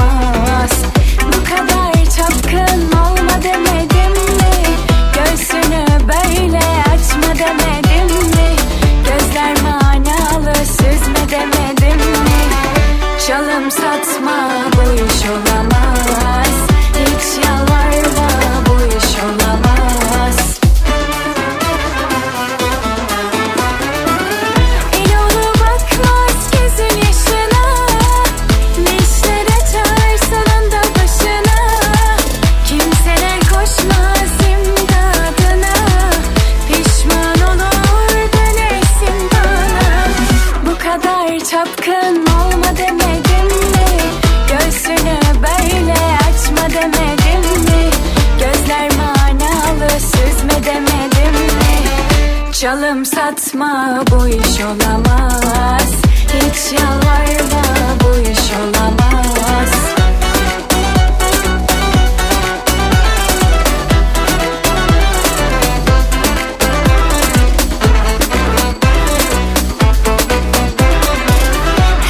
[53.27, 55.91] Satma bu iş olamaz
[56.29, 57.64] Hiç yalvarma
[58.01, 59.72] bu iş olamaz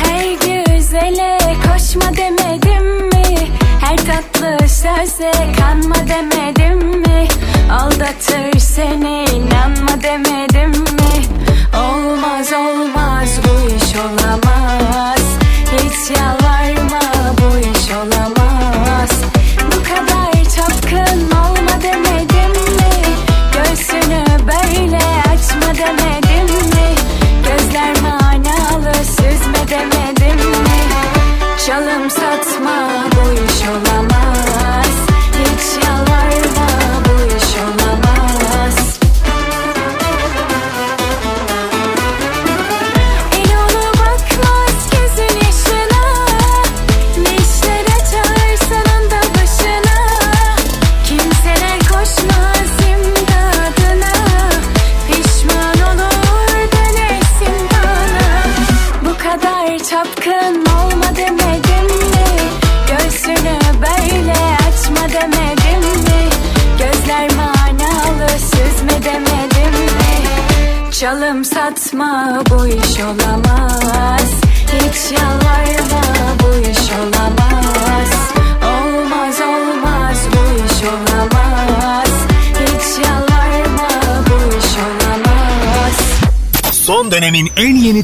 [0.04, 3.36] Hey güzele koşma demedim mi?
[3.80, 7.28] Her tatlı söze kanma demedim mi?
[7.72, 9.15] Aldatır seni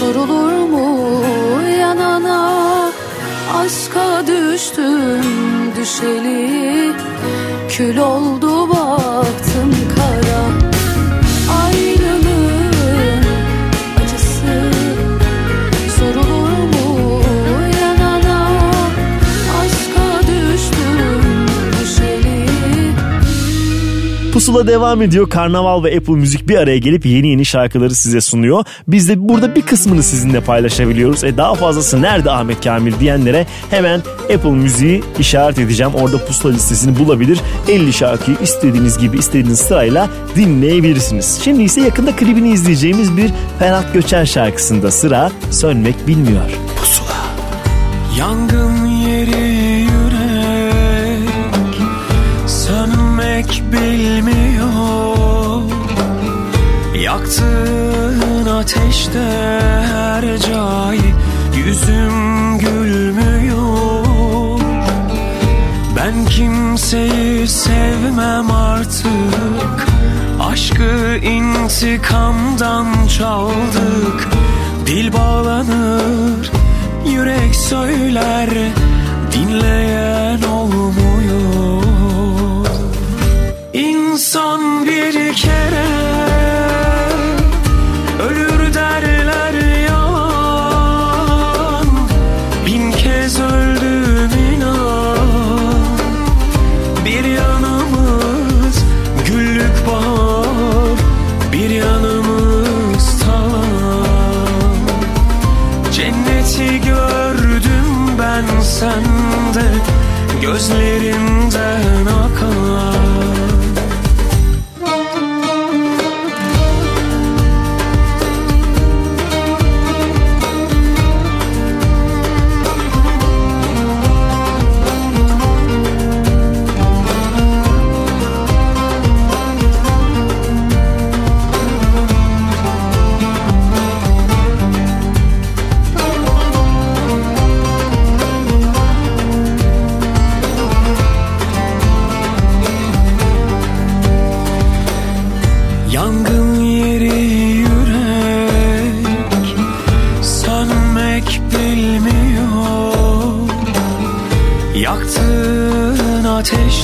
[0.00, 0.88] Sorulur mu
[1.80, 2.40] yanana?
[3.56, 5.24] Aşka düştüm
[5.76, 6.92] düşeli.
[7.68, 10.19] Kül oldu baktım kara
[24.40, 25.30] Pusula devam ediyor.
[25.30, 28.64] Karnaval ve Apple Müzik bir araya gelip yeni yeni şarkıları size sunuyor.
[28.88, 31.24] Biz de burada bir kısmını sizinle paylaşabiliyoruz.
[31.24, 34.02] E daha fazlası nerede Ahmet Kamil diyenlere hemen
[34.34, 35.92] Apple Müziği işaret edeceğim.
[35.94, 37.40] Orada pusula listesini bulabilir.
[37.68, 41.40] 50 şarkıyı istediğiniz gibi istediğiniz sırayla dinleyebilirsiniz.
[41.44, 46.50] Şimdi ise yakında klibini izleyeceğimiz bir Ferhat Göçer şarkısında sıra Sönmek Bilmiyor.
[46.76, 47.16] Pusula.
[48.18, 49.99] Yangın yeri
[53.40, 55.62] Sönmek bilmiyor.
[56.94, 59.18] Yaktığın ateşte
[59.92, 60.98] her cay
[61.56, 64.06] Yüzüm gülmüyor.
[65.96, 69.86] Ben kimseyi sevmem artık.
[70.40, 72.86] Aşkı intikamdan
[73.18, 74.28] çaldık.
[74.86, 76.50] Dil bağlanır
[77.06, 78.50] Yürek söyler
[79.32, 80.69] dinleyen olmuyor
[85.14, 85.89] bir kere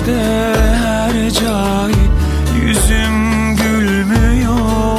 [0.07, 0.12] ateşte
[0.84, 1.92] her cay
[2.62, 4.98] Yüzüm gülmüyor.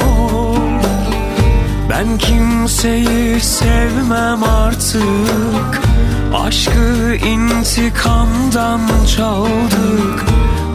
[1.90, 5.80] Ben kimseyi sevmem artık.
[6.34, 8.80] Aşkı intikamdan
[9.16, 10.24] çaldık.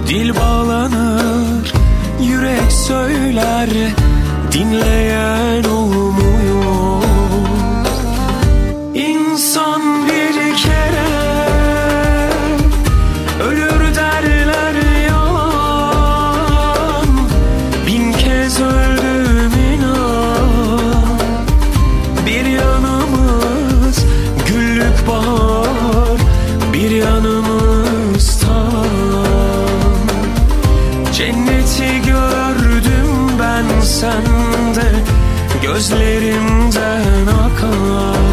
[0.07, 1.73] Dil bağlanır
[2.21, 3.69] Yürek söyler
[4.51, 5.12] dinleyen
[34.04, 34.89] sende
[35.64, 38.32] Gözlerimden akan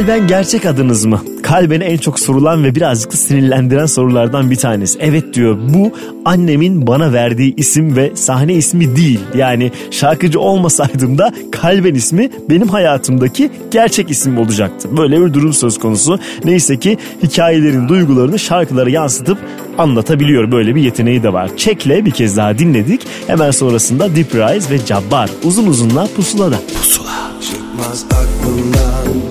[0.00, 1.20] Kalben gerçek adınız mı?
[1.42, 4.98] Kalben en çok sorulan ve birazcık da sinirlendiren sorulardan bir tanesi.
[5.00, 5.92] Evet diyor bu
[6.24, 9.20] annemin bana verdiği isim ve sahne ismi değil.
[9.34, 14.88] Yani şarkıcı olmasaydım da Kalben ismi benim hayatımdaki gerçek isim olacaktı.
[14.96, 16.18] Böyle bir durum söz konusu.
[16.44, 19.38] Neyse ki hikayelerin duygularını şarkılara yansıtıp
[19.78, 20.52] anlatabiliyor.
[20.52, 21.56] Böyle bir yeteneği de var.
[21.56, 23.00] Çekle bir kez daha dinledik.
[23.26, 26.56] Hemen sonrasında Deep Rise ve Cabbar uzun uzunla pusulada.
[26.80, 27.30] Pusula.
[27.40, 29.29] Çıkmaz aklımdan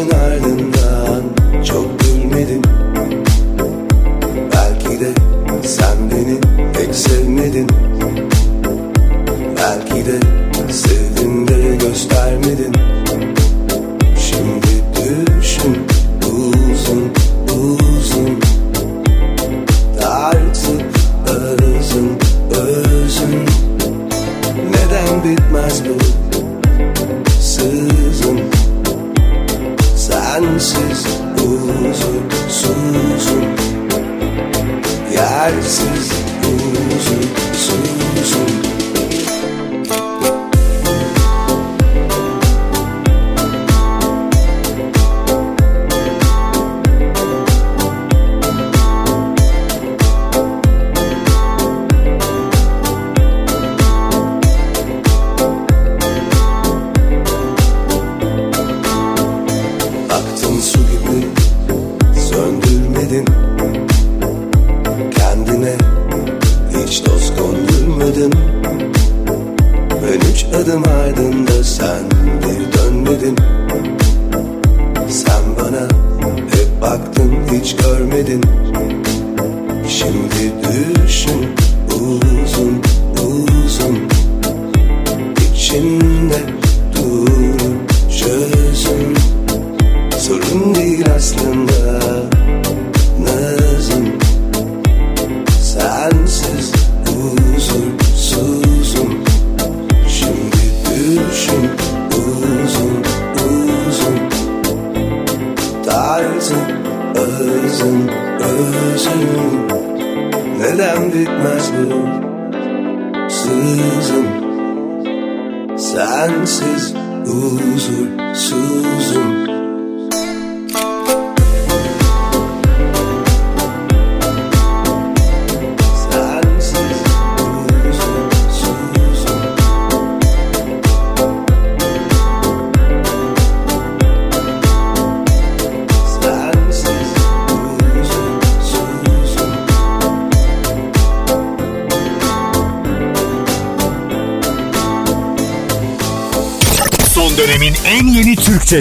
[0.00, 0.79] Herkesin ardından.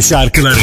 [0.01, 0.59] şarkıları.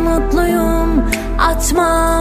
[0.00, 0.90] mutluyum.
[1.38, 2.11] Atma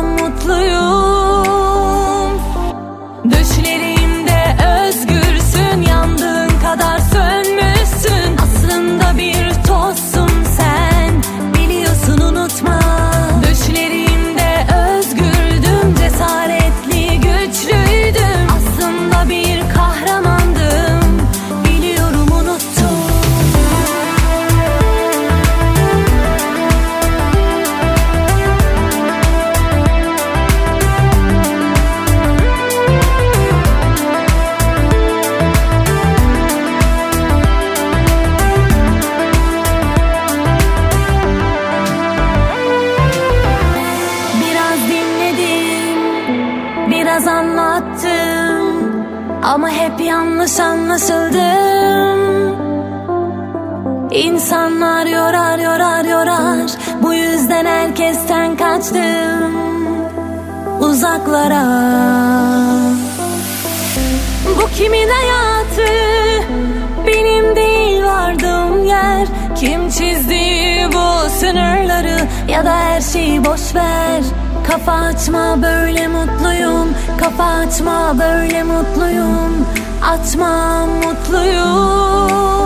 [72.51, 74.21] Ya da her şeyi boş ver.
[74.67, 76.89] Kafa açma böyle mutluyum.
[77.17, 79.67] Kafa açma böyle mutluyum.
[80.01, 82.60] Açma mutluyum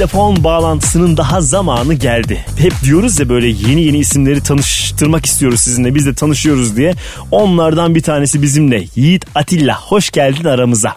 [0.00, 2.44] telefon bağlantısının daha zamanı geldi.
[2.58, 5.94] Hep diyoruz ya böyle yeni yeni isimleri tanıştırmak istiyoruz sizinle.
[5.94, 6.94] Biz de tanışıyoruz diye.
[7.30, 8.84] Onlardan bir tanesi bizimle.
[8.96, 9.80] Yiğit Atilla.
[9.80, 10.92] Hoş geldin aramıza.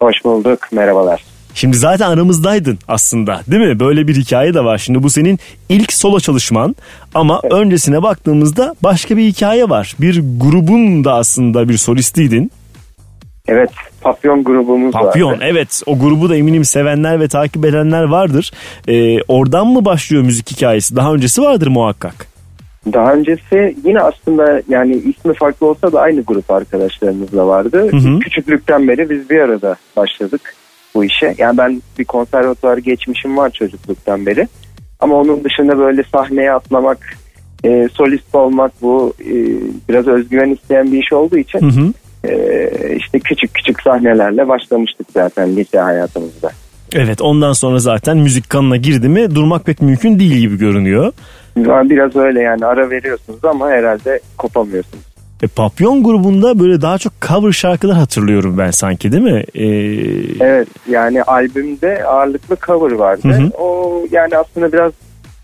[0.00, 0.58] Hoş bulduk.
[0.72, 1.24] Merhabalar.
[1.54, 3.80] Şimdi zaten aramızdaydın aslında değil mi?
[3.80, 4.78] Böyle bir hikaye de var.
[4.78, 5.38] Şimdi bu senin
[5.68, 6.76] ilk solo çalışman
[7.14, 9.94] ama öncesine baktığımızda başka bir hikaye var.
[10.00, 12.50] Bir grubun da aslında bir solistiydin.
[13.48, 13.70] Evet.
[14.00, 15.44] Papyon grubumuz Papyon vardı.
[15.46, 18.52] evet o grubu da eminim sevenler ve takip edenler vardır.
[18.88, 20.96] Ee, oradan mı başlıyor müzik hikayesi?
[20.96, 22.26] Daha öncesi vardır muhakkak.
[22.92, 27.88] Daha öncesi yine aslında yani ismi farklı olsa da aynı grup arkadaşlarımızla vardı.
[27.90, 28.18] Hı hı.
[28.18, 30.54] Küçüklükten beri biz bir arada başladık
[30.94, 31.34] bu işe.
[31.38, 34.48] Yani ben bir konservatuvar geçmişim var çocukluktan beri.
[35.00, 37.16] Ama onun dışında böyle sahneye atlamak,
[37.64, 39.34] e, solist olmak bu e,
[39.88, 41.92] biraz özgüven isteyen bir iş olduğu için Hı hı.
[42.28, 46.50] E, işte küçük küçük sahnelerle başlamıştık zaten lise hayatımızda.
[46.92, 51.12] Evet ondan sonra zaten müzik kanına girdi mi durmak pek mümkün değil gibi görünüyor.
[51.56, 55.04] Biraz öyle yani ara veriyorsunuz ama herhalde kopamıyorsunuz.
[55.42, 59.44] E, Papyon grubunda böyle daha çok cover şarkılar hatırlıyorum ben sanki değil mi?
[59.54, 63.28] Ee, Evet yani albümde ağırlıklı cover vardı.
[63.28, 63.50] Hı hı.
[63.58, 64.92] O yani aslında biraz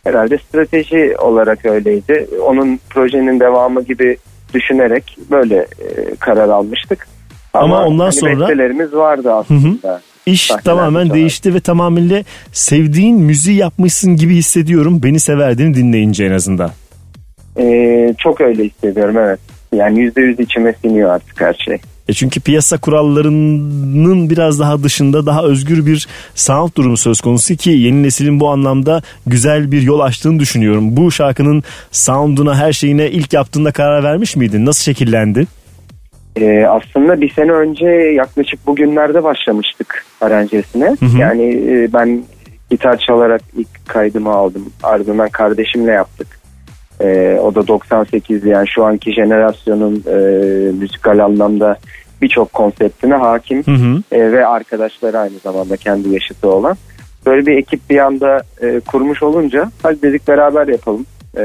[0.04, 2.28] herhalde strateji olarak öyleydi.
[2.46, 4.16] Onun projenin devamı gibi
[4.54, 7.06] düşünerek böyle e, karar almıştık.
[7.54, 10.00] Ama ondan hani sonra- bestelerimiz vardı aslında.
[10.26, 11.14] İş Sahnelerde tamamen çalar.
[11.16, 12.22] değişti ve tamamıyla
[12.52, 15.00] sevdiğin müziği yapmışsın gibi hissediyorum.
[15.02, 16.70] Beni severdiğini dinleyince en azından.
[17.58, 19.40] E, çok öyle hissediyorum evet.
[19.72, 21.78] Yani yüzde yüz içime siniyor artık her şey.
[22.08, 27.70] E çünkü piyasa kurallarının biraz daha dışında daha özgür bir sound durumu söz konusu ki
[27.70, 30.96] yeni neslin bu anlamda güzel bir yol açtığını düşünüyorum.
[30.96, 34.66] Bu şarkının sound'una her şeyine ilk yaptığında karar vermiş miydin?
[34.66, 35.46] Nasıl şekillendi?
[36.36, 37.86] Ee, aslında bir sene önce
[38.16, 40.96] yaklaşık bugünlerde başlamıştık aranjesine.
[41.00, 41.18] Hı hı.
[41.18, 42.24] Yani e, ben
[42.70, 44.72] gitar çalarak ilk kaydımı aldım.
[44.82, 46.43] Ardından kardeşimle yaptık.
[47.00, 50.16] Ee, o da 98 yani şu anki jenerasyonun e,
[50.72, 51.76] müzikal anlamda
[52.22, 54.02] birçok konseptine hakim Hı hı.
[54.12, 56.76] E, ve arkadaşları aynı zamanda kendi yaşıtı olan.
[57.26, 61.06] Böyle bir ekip bir anda e, kurmuş olunca hadi dedik beraber yapalım.
[61.36, 61.44] E,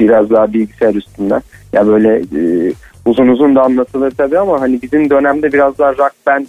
[0.00, 1.42] biraz daha bilgisayar üstünden.
[1.72, 2.72] Ya böyle e,
[3.06, 6.46] uzun uzun da anlatılır tabii ama hani bizim dönemde biraz daha rock band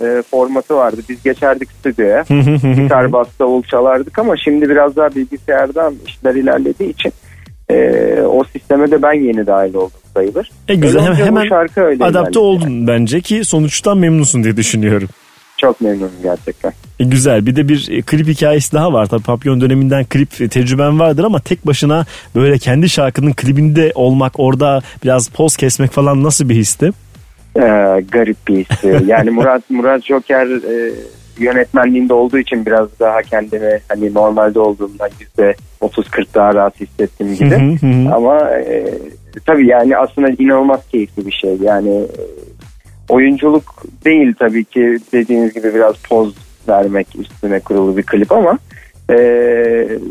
[0.00, 1.00] e, formatı vardı.
[1.08, 2.24] Biz geçerdik stüdyoya.
[2.82, 7.12] Gitar, bas, davul çalardık ama şimdi biraz daha bilgisayardan işler ilerlediği için
[7.70, 10.50] e, o sisteme de ben yeni dahil oldum sayılır.
[10.68, 15.08] E güzel hemen, bu şarkı öyle adapte oldun bence ki sonuçtan memnunsun diye düşünüyorum.
[15.58, 16.72] Çok memnunum gerçekten.
[17.00, 19.06] E, güzel bir de bir e, klip hikayesi daha var.
[19.06, 24.40] Tabii Papyon döneminden klip e, tecrüben vardır ama tek başına böyle kendi şarkının klibinde olmak
[24.40, 26.92] orada biraz poz kesmek falan nasıl bir histi?
[27.56, 29.00] Ee, garip bir hissi.
[29.06, 30.92] Yani Murat Murat Joker e,
[31.38, 37.50] yönetmenliğinde olduğu için biraz daha kendimi hani normalde olduğumdan yüzde 30-40 daha rahat hissettiğim gibi.
[37.50, 38.14] Hı hı hı.
[38.14, 38.84] Ama e,
[39.46, 41.56] tabii yani aslında inanılmaz keyifli bir şey.
[41.62, 42.24] Yani e,
[43.08, 46.34] oyunculuk değil tabii ki dediğiniz gibi biraz poz
[46.68, 48.58] vermek üstüne kurulu bir klip ama
[49.10, 49.18] e,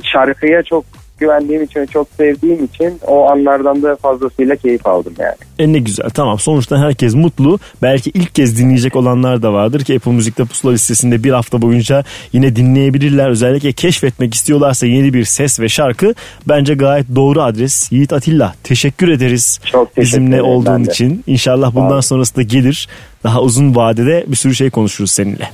[0.04, 0.86] şarkıya çok
[1.18, 5.36] güvendiğim için ve çok sevdiğim için o anlardan da fazlasıyla keyif aldım yani.
[5.60, 7.60] E ne güzel tamam sonuçta herkes mutlu.
[7.82, 12.04] Belki ilk kez dinleyecek olanlar da vardır ki Apple Müzik'te pusula listesinde bir hafta boyunca
[12.34, 13.30] yine dinleyebilirler.
[13.30, 16.14] Özellikle keşfetmek istiyorlarsa yeni bir ses ve şarkı
[16.48, 17.92] bence gayet doğru adres.
[17.92, 21.24] Yiğit Atilla teşekkür ederiz Çok teşekkür bizimle olduğun için.
[21.28, 22.88] İnşallah bundan sonrası da gelir.
[23.24, 25.50] Daha uzun vadede bir sürü şey konuşuruz seninle.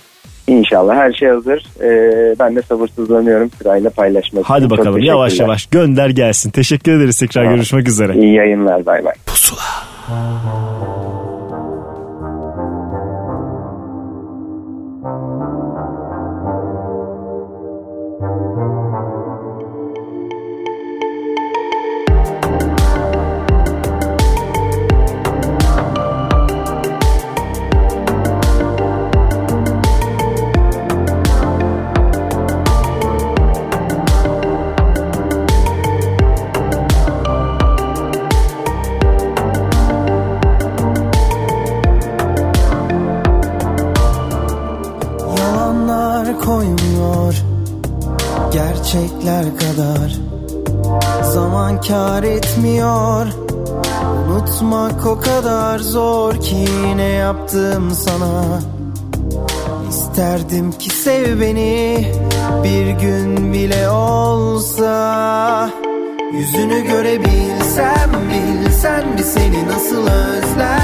[0.47, 1.65] İnşallah her şey hazır.
[1.81, 4.77] Ee, ben de sabırsızlanıyorum sırayla paylaşmak Hadi için.
[4.77, 6.51] Bakalım yavaş yavaş gönder gelsin.
[6.51, 7.55] Teşekkür ederiz tekrar Tamam.
[7.55, 8.13] görüşmek üzere.
[8.15, 9.13] İyi yayınlar bay bay.
[10.09, 11.20] Yalanlar
[48.91, 50.11] gerçekler kadar.
[51.33, 53.25] Zaman kar etmiyor.
[54.29, 56.65] Unutmak o kadar zor ki
[56.95, 58.59] ne yaptım sana.
[59.89, 62.05] İsterdim ki sev beni
[62.63, 65.69] bir gün bile olsa.
[66.33, 70.80] Yüzünü görebilsem bilsen bir seni nasıl özlerdim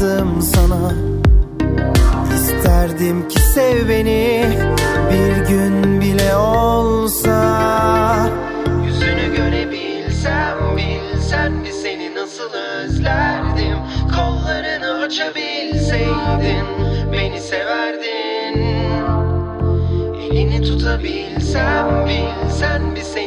[0.00, 0.92] ne yaptım sana.
[2.34, 4.44] İsterdim ki sev beni.
[5.12, 8.30] Bir gün bile olsa.
[8.84, 13.78] Yüzünü görebilsem bilsen bir seni nasıl özlerdim.
[14.16, 16.66] Kollarını açabilseydin
[17.12, 18.60] beni severdin.
[20.20, 23.19] Elini tutabilsem bilsen bir seni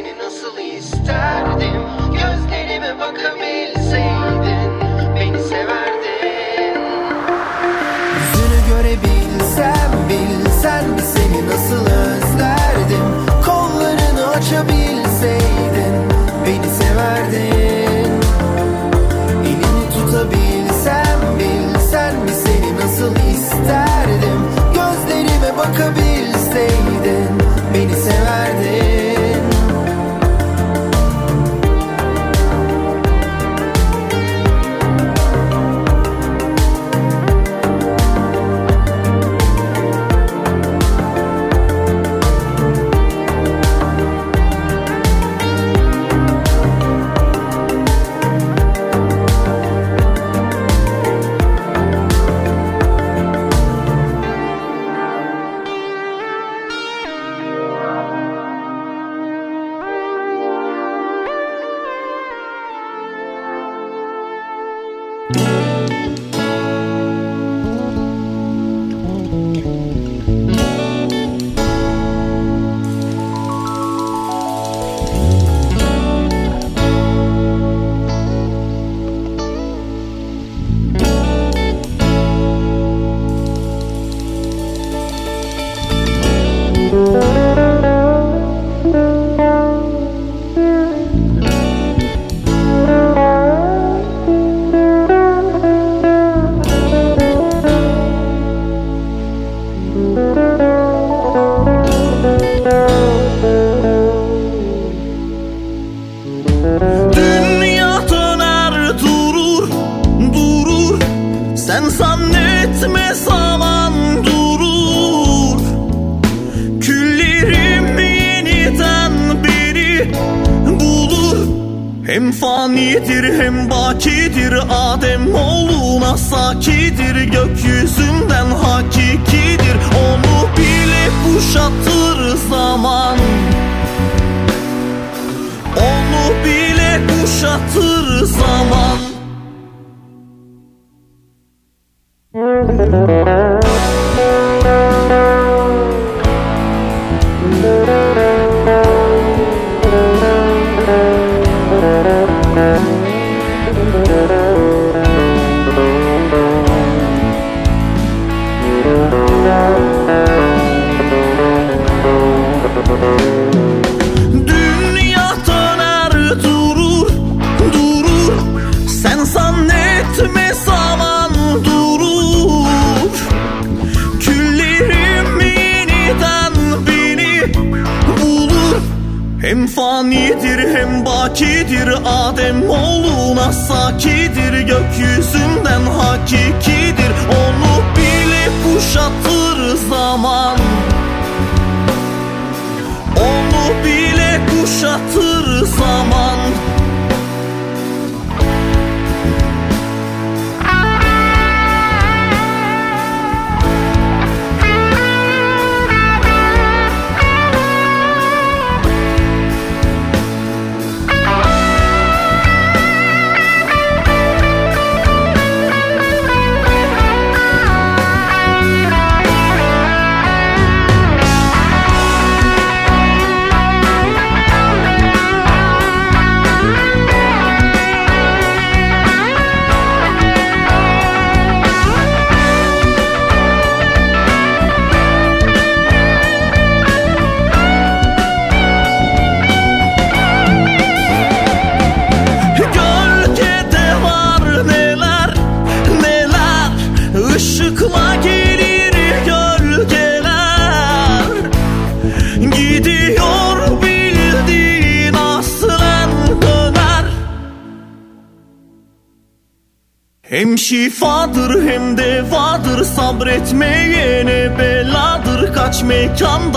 [266.14, 266.53] jump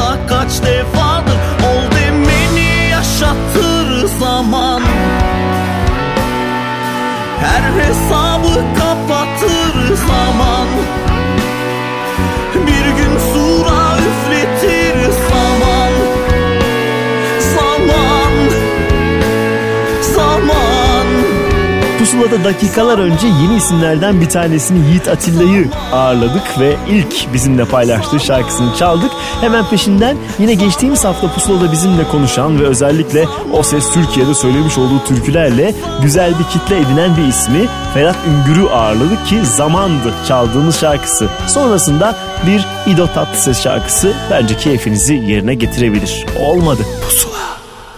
[22.18, 28.76] Pusula'da dakikalar önce yeni isimlerden bir tanesini Yiğit Atilla'yı ağırladık ve ilk bizimle paylaştığı şarkısını
[28.76, 29.12] çaldık.
[29.42, 35.04] Hemen peşinden yine geçtiğimiz hafta Pusula'da bizimle konuşan ve özellikle O Ses Türkiye'de söylemiş olduğu
[35.08, 41.30] türkülerle güzel bir kitle edinen bir ismi Ferhat Üngür'ü ağırladık ki zamandı çaldığımız şarkısı.
[41.48, 42.16] Sonrasında
[42.48, 46.26] bir İdo Tatlıses şarkısı bence keyfinizi yerine getirebilir.
[46.40, 46.82] Olmadı.
[47.04, 47.38] Pusula.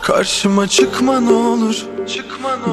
[0.02, 1.89] Karşıma çıkma ne olur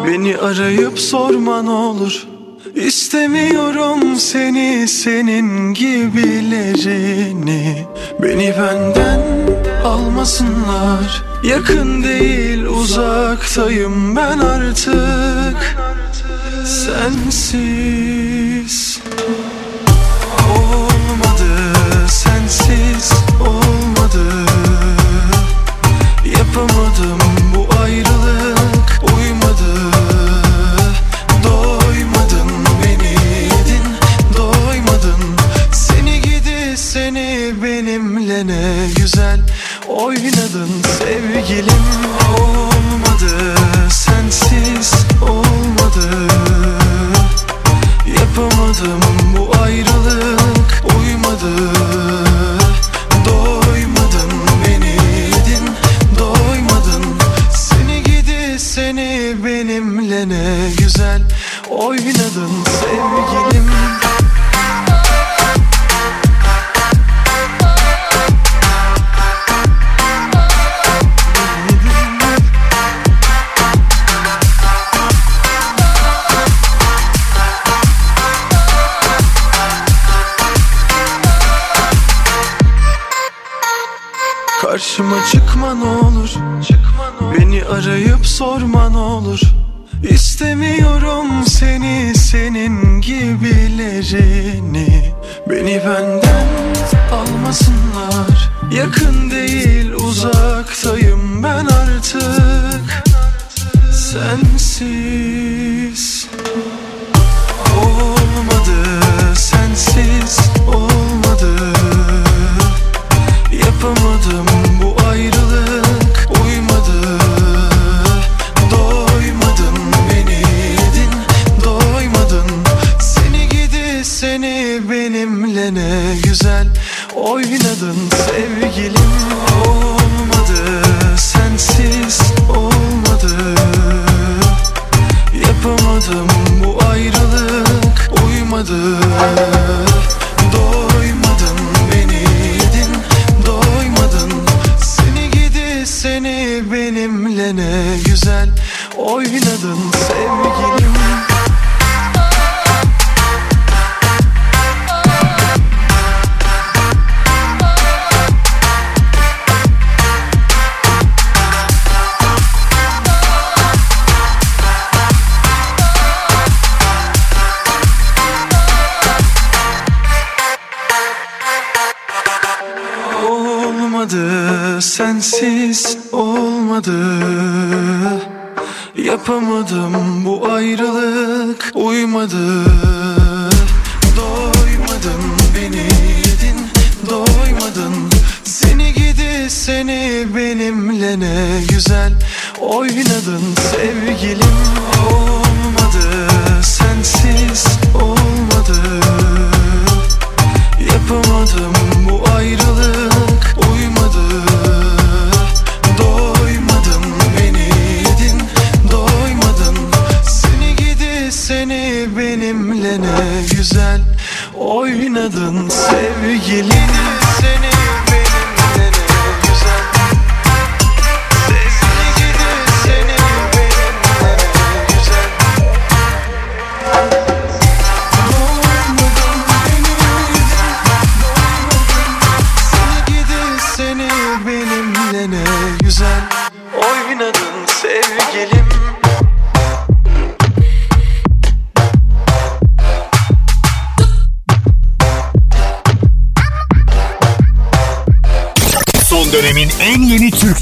[0.07, 2.27] Beni arayıp sorma ne olur.
[2.75, 7.27] İstemiyorum seni senin gibilerini.
[8.23, 9.21] Beni benden
[9.85, 11.25] almasınlar.
[11.45, 15.77] Yakın değil uzaktayım ben artık.
[16.65, 17.86] Sensiz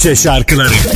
[0.04, 0.93] Türkçe şarkıları.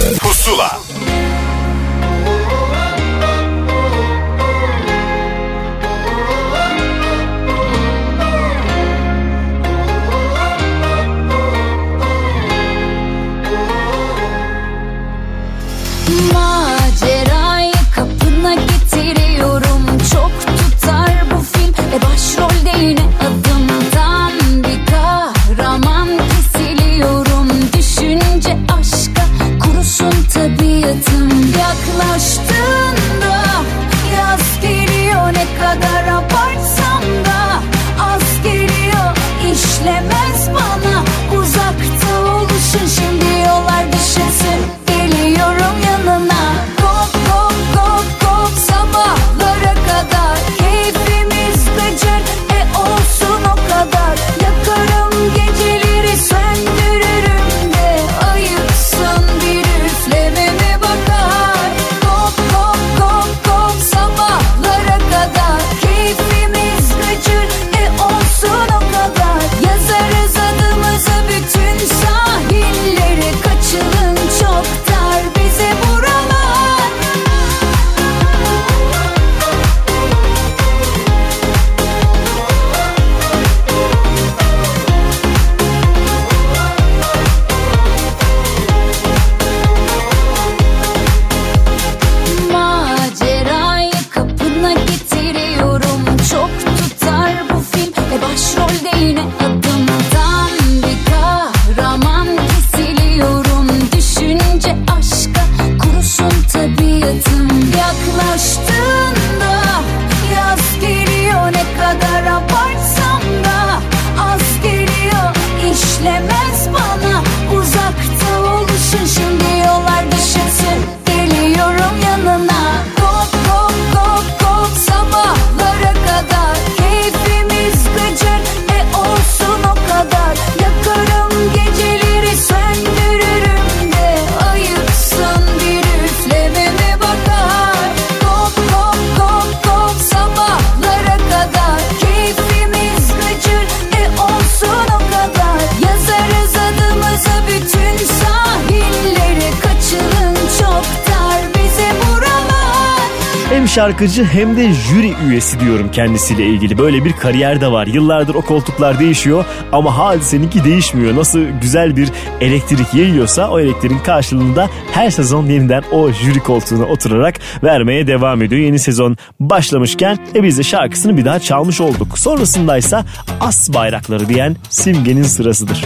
[153.79, 156.79] şarkıcı hem de jüri üyesi diyorum kendisiyle ilgili.
[156.79, 157.87] Böyle bir kariyer de var.
[157.87, 161.17] Yıllardır o koltuklar değişiyor ama hadiseninki değişmiyor.
[161.17, 162.09] Nasıl güzel bir
[162.41, 168.61] elektrik yayıyorsa o elektriğin karşılığında her sezon yeniden o jüri koltuğuna oturarak vermeye devam ediyor.
[168.61, 172.19] Yeni sezon başlamışken e biz de şarkısını bir daha çalmış olduk.
[172.19, 173.05] Sonrasındaysa
[173.41, 175.85] As Bayrakları diyen Simge'nin sırasıdır.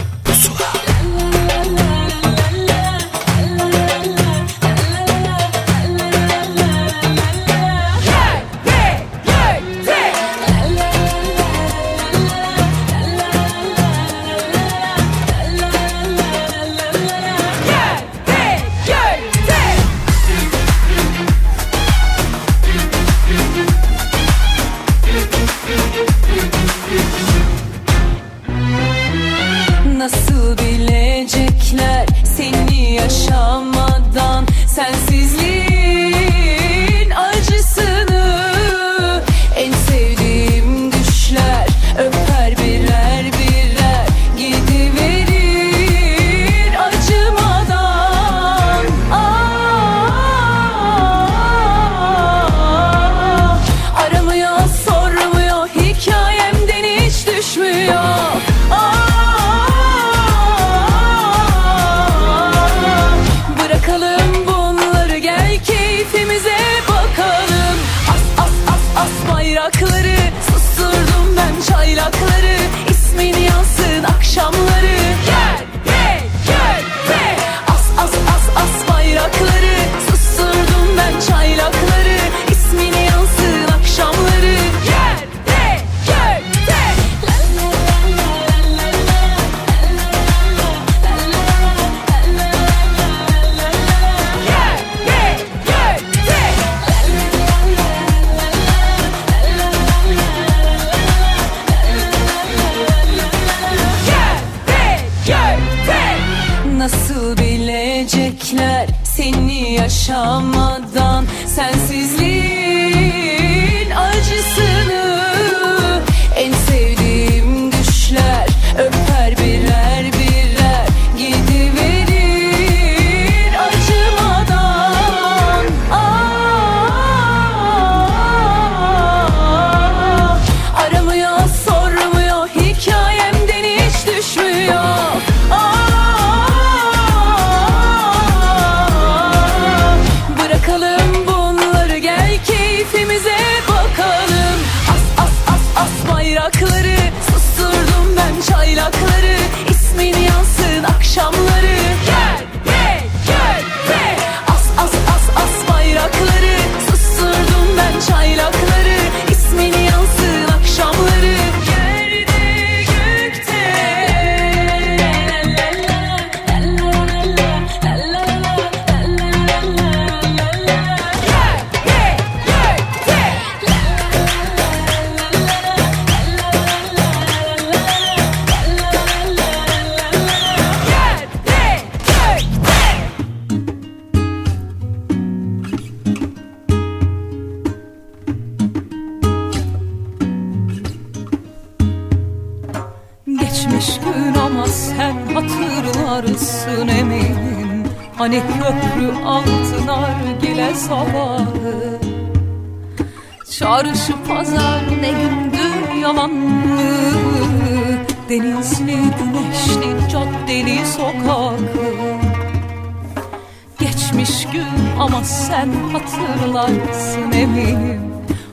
[215.23, 218.01] Sen hatırlarsın eminim.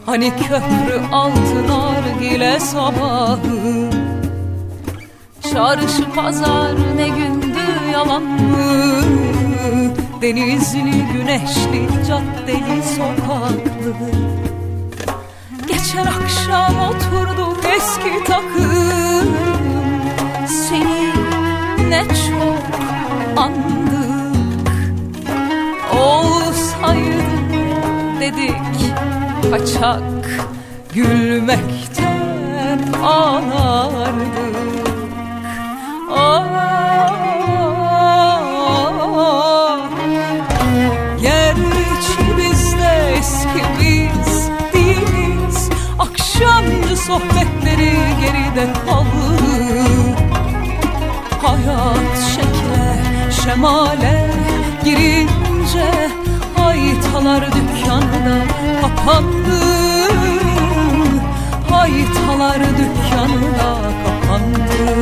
[0.07, 3.91] Hani köprü altın argile sabahı.
[5.53, 7.59] Çarşı pazar ne gündü
[7.93, 9.03] yalan mı?
[10.23, 13.95] Denizli güneşli caddeli sokaklı.
[15.69, 19.37] Geçen akşam oturduk eski takım.
[20.47, 21.13] Seni
[21.89, 22.81] ne çok
[23.37, 23.81] andık
[26.83, 28.95] Olsaydı dedik.
[29.51, 30.49] Kaçak
[30.95, 34.51] Gülmekten ağlardık
[42.79, 45.71] de eski biz değiliz.
[45.99, 49.43] Akşamcı sohbetleri geride kaldı
[51.43, 54.30] Hayat şekle şemale
[57.21, 58.37] Haytalar dükkanda
[58.81, 59.61] kapandı.
[61.71, 64.95] Haytalar dükkanda kapandı.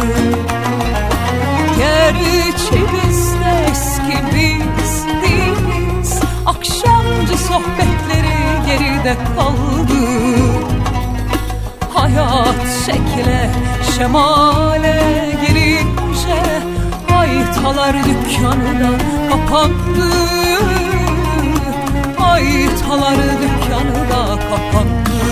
[1.79, 10.05] Gerçi biz de eski biz değiliz Akşamcı sohbetleri geride kaldı.
[11.95, 13.51] Hayat şekle
[13.97, 15.03] şemale
[15.47, 16.43] girince
[17.09, 18.99] Haytalar dükkanı da
[19.31, 20.29] kapandı
[22.39, 25.28] Haytalar dükkanı da kapandı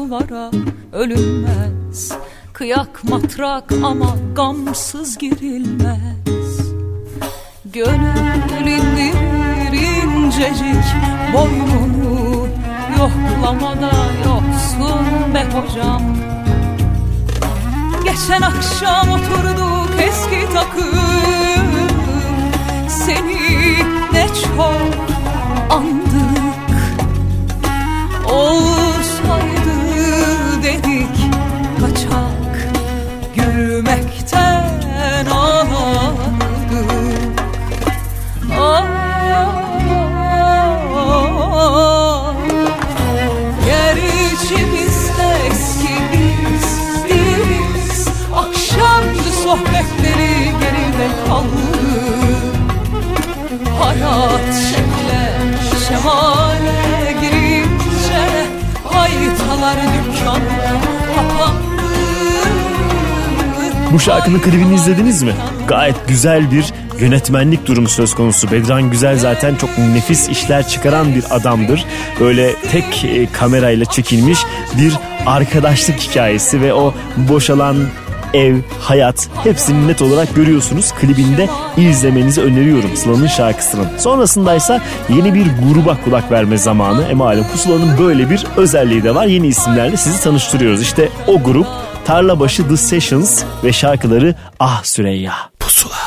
[0.00, 0.50] duvara
[0.92, 2.12] ölünmez.
[2.52, 6.60] Kıyak matrak ama gamsız girilmez.
[7.64, 10.84] Gönül indirir incecik
[11.32, 12.46] boynunu
[12.98, 13.90] Yoklamada
[14.24, 16.02] yoksun be hocam.
[18.04, 21.90] Geçen akşam oturduk eski takım.
[22.88, 23.76] Seni
[24.12, 24.94] ne çok
[25.70, 26.40] andık.
[28.32, 29.49] Olsaydı
[30.70, 31.16] dedik
[31.80, 32.68] kaçak
[33.36, 36.90] Gülmekten ağlardık
[41.42, 42.34] Ah,
[43.66, 46.68] Gerçi biz de eski biz
[47.04, 51.90] değiliz Akşamcı sohbetleri geride kaldı.
[53.80, 55.22] Hayat şekle
[55.88, 56.59] şemale
[63.92, 65.32] Bu şarkının klibini izlediniz mi?
[65.68, 66.64] Gayet güzel bir
[67.00, 68.50] yönetmenlik durumu söz konusu.
[68.50, 71.84] Bedran Güzel zaten çok nefis işler çıkaran bir adamdır.
[72.20, 74.38] Böyle tek e, kamerayla çekilmiş
[74.78, 74.94] bir
[75.26, 77.76] arkadaşlık hikayesi ve o boşalan
[78.34, 80.92] ev, hayat hepsini net olarak görüyorsunuz.
[80.92, 83.88] Klibinde izlemenizi öneriyorum Sıla'nın şarkısının.
[83.98, 87.02] Sonrasındaysa yeni bir gruba kulak verme zamanı.
[87.02, 89.26] E malum Pusula'nın böyle bir özelliği de var.
[89.26, 90.82] Yeni isimlerle sizi tanıştırıyoruz.
[90.82, 91.66] İşte o grup
[92.04, 95.34] Tarlabaşı The Sessions ve şarkıları Ah Süreyya.
[95.60, 95.99] Pusula.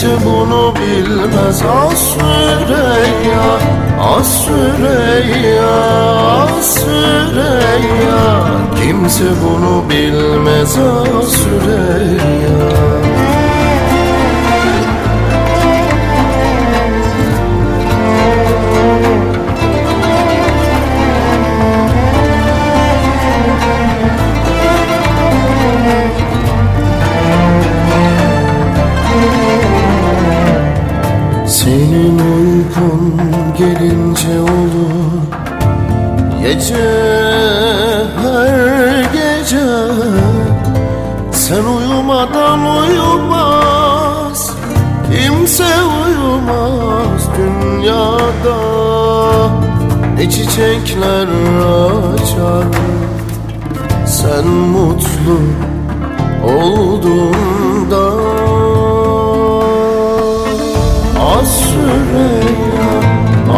[0.00, 1.62] Kimse bunu bilmez?
[1.62, 3.58] Az Süreyya
[3.98, 5.74] Az Süreyya,
[6.42, 8.44] az Süreyya.
[8.74, 11.32] Kimse bunu bilmez az
[50.30, 51.28] çiçekler
[52.14, 52.64] açar.
[54.06, 55.38] Sen mutlu
[56.44, 58.04] olduğunda
[61.34, 62.90] Az Süreyya,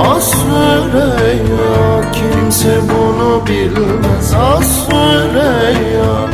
[0.09, 4.35] az Süreyya Kimse bunu bilmez.
[4.35, 6.29] Az Süreyya,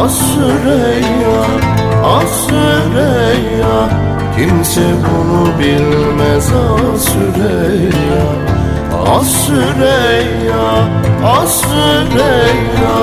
[0.00, 1.42] az Süreyya
[2.04, 3.88] Az Süreyya
[4.36, 6.48] Kimse bunu bilmez.
[6.52, 8.51] Az Süreyya Az
[9.46, 10.88] Süreyya,
[11.24, 12.96] az Süreyya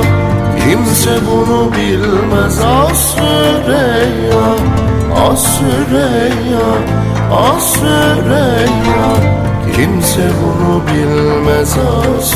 [0.60, 2.60] Kimse bunu bilmez.
[2.60, 4.56] Az Süreyya
[5.28, 6.70] Az Süreyya,
[7.32, 9.12] az Süreyya
[9.76, 11.78] Kimse bunu bilmez.
[11.78, 12.36] Az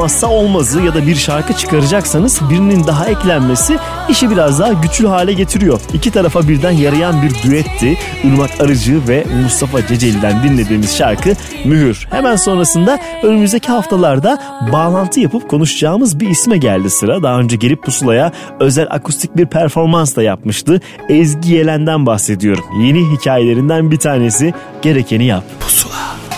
[0.00, 3.78] olmazsa olmazı ya da bir şarkı çıkaracaksanız birinin daha eklenmesi
[4.08, 5.80] işi biraz daha güçlü hale getiriyor.
[5.94, 7.98] İki tarafa birden yarayan bir düetti.
[8.24, 11.32] Irmak Arıcı ve Mustafa Ceceli'den dinlediğimiz şarkı
[11.64, 12.06] Mühür.
[12.10, 14.38] Hemen sonrasında önümüzdeki haftalarda
[14.72, 17.22] bağlantı yapıp konuşacağımız bir isme geldi sıra.
[17.22, 20.80] Daha önce gelip pusulaya özel akustik bir performans da yapmıştı.
[21.08, 22.64] Ezgi Yelen'den bahsediyorum.
[22.82, 25.44] Yeni hikayelerinden bir tanesi Gerekeni Yap.
[25.60, 26.29] Pusula.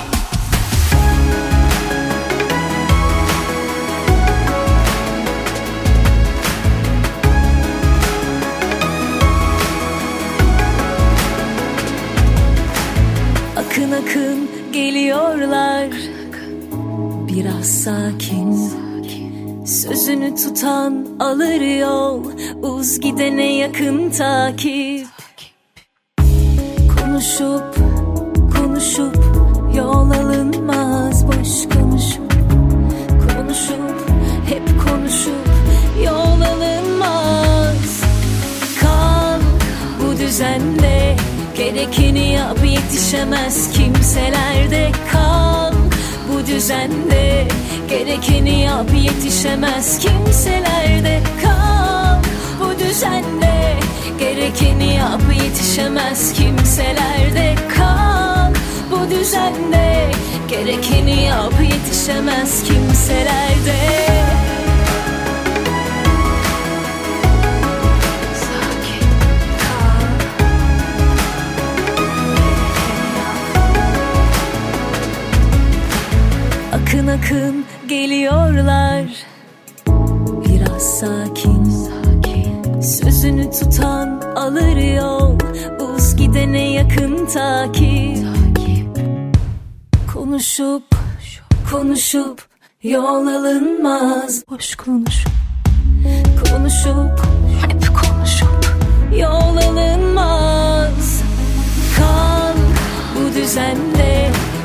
[20.36, 22.24] Tutan alır yol.
[22.62, 25.06] Uz gidene yakın takip.
[26.98, 27.76] Konuşup
[28.56, 29.16] konuşup
[29.76, 31.26] Yol alınmaz.
[31.26, 32.32] Boş konuşup
[33.08, 34.08] Konuşup
[34.48, 35.48] hep konuşup
[36.04, 38.02] Yol alınmaz.
[38.80, 39.40] Kal
[40.00, 41.16] bu düzende
[41.56, 44.90] Gerekeni yap yetişemez kimselerde.
[45.12, 45.61] Kal
[46.42, 47.46] bu düzende.
[47.88, 51.20] Gerekeni yap yetişemez kimselerde.
[51.42, 52.18] Kal
[52.60, 53.76] bu düzende.
[54.18, 57.54] Gerekeni yap yetişemez kimselerde.
[57.76, 58.54] Kal
[58.90, 60.10] bu düzende.
[60.48, 64.21] Gerekeni yap yetişemez kimselerde
[76.92, 79.04] Akın akın geliyorlar.
[80.44, 82.80] Biraz sakin, sakin.
[82.80, 85.38] Sözünü tutan alır yol.
[85.80, 89.06] Buz gidene yakın takip, takip.
[90.14, 90.82] Konuşup
[91.70, 92.46] konuşup
[92.82, 94.44] yol alınmaz.
[94.50, 95.24] Boş konuş
[96.50, 97.20] Konuşup
[97.62, 98.76] hep konuşup.
[99.16, 101.22] yol alınmaz.
[101.96, 102.54] Kal
[103.16, 104.21] bu düzende.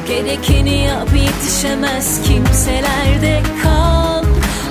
[0.07, 3.41] Gerekeni yap yetişemez kimselerde.
[3.63, 4.23] Kal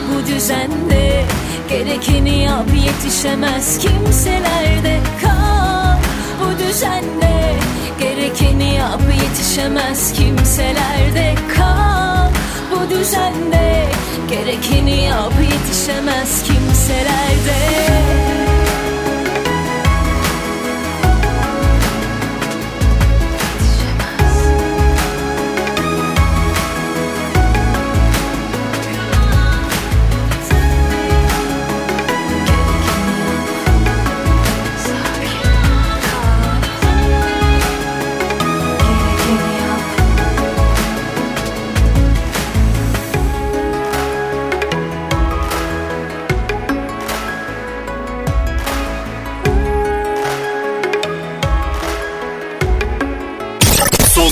[0.08, 1.24] Bu düzende.
[1.68, 5.00] Gerekeni yap yetişemez kimselerde.
[5.22, 5.98] Kal
[6.40, 7.54] Bu düzende.
[8.00, 11.34] Gerekeni yap yetişemez kimselerde.
[11.56, 12.30] Kal
[12.70, 13.86] Bu düzende.
[14.30, 18.45] Gerekeni yap yetişemez kimselerde.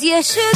[0.00, 0.47] gözyaşı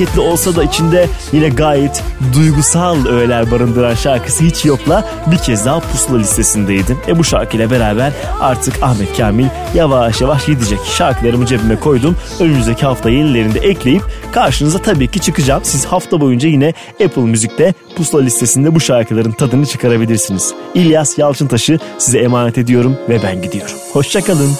[0.00, 2.02] hareketli olsa da içinde yine gayet
[2.34, 6.96] duygusal öğeler barındıran şarkısı hiç yokla bir kez daha pusula listesindeydi.
[7.08, 10.78] E bu şarkıyla beraber artık Ahmet Kamil yavaş yavaş gidecek.
[10.96, 12.16] Şarkılarımı cebime koydum.
[12.40, 14.02] Önümüzdeki hafta yenilerini ekleyip
[14.32, 15.60] karşınıza tabii ki çıkacağım.
[15.64, 16.74] Siz hafta boyunca yine
[17.04, 20.54] Apple Müzik'te pusula listesinde bu şarkıların tadını çıkarabilirsiniz.
[20.74, 23.76] İlyas Yalçıntaş'ı size emanet ediyorum ve ben gidiyorum.
[23.92, 24.50] Hoşçakalın.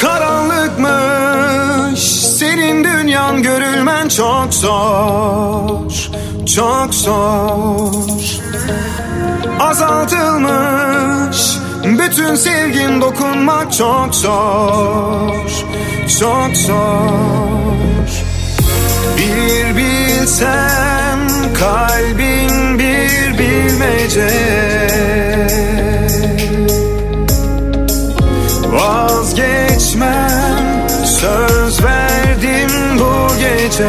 [0.00, 3.42] Karanlıkmış senin dünyan
[4.08, 5.92] çok zor
[6.56, 7.92] Çok zor.
[9.60, 15.48] Azaltılmış bütün sevgin dokunmak çok zor
[16.20, 18.08] Çok zor.
[19.18, 21.18] Bir bilsem
[21.58, 24.28] kalbin bir bilmece.
[28.72, 30.28] Vazgeçmem
[31.04, 32.67] söz verdim
[32.98, 33.86] bu gece?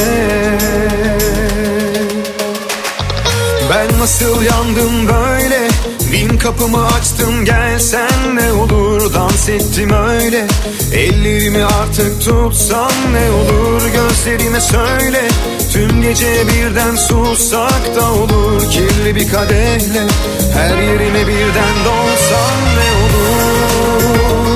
[3.69, 5.68] Ben nasıl yandım böyle?
[6.11, 9.14] Bin kapımı açtım gelsen ne olur?
[9.14, 10.48] Dans ettim öyle.
[10.94, 13.81] Ellerimi artık tutsan ne olur?
[13.94, 15.27] Gözlerime söyle.
[15.73, 18.69] Tüm gece birden sussak da olur.
[18.72, 20.07] Kirli bir kadehle
[20.53, 24.48] Her yerime birden dolsan ne olur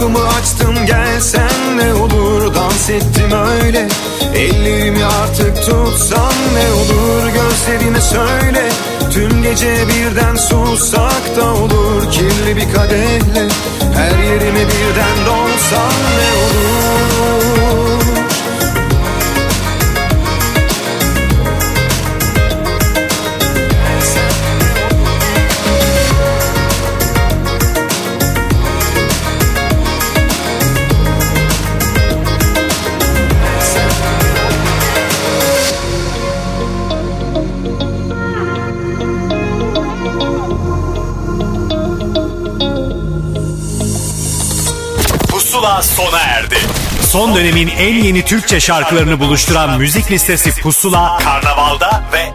[0.00, 2.54] kapımı açtım gelsen ne olur?
[2.54, 3.88] Dans ettim öyle.
[4.34, 7.22] Ellerimi artık tutsan ne olur?
[7.34, 8.68] Gözlerime söyle.
[9.12, 12.10] Tüm gece birden sussak da olur.
[12.12, 13.48] Kirli bir kadehle
[13.94, 17.99] Her yerime birden dolsan ne olur
[46.00, 46.56] sona erdi.
[47.02, 52.29] Son dönemin en yeni Türkçe şarkılarını buluşturan müzik listesi Pusula, Karnaval'da ve.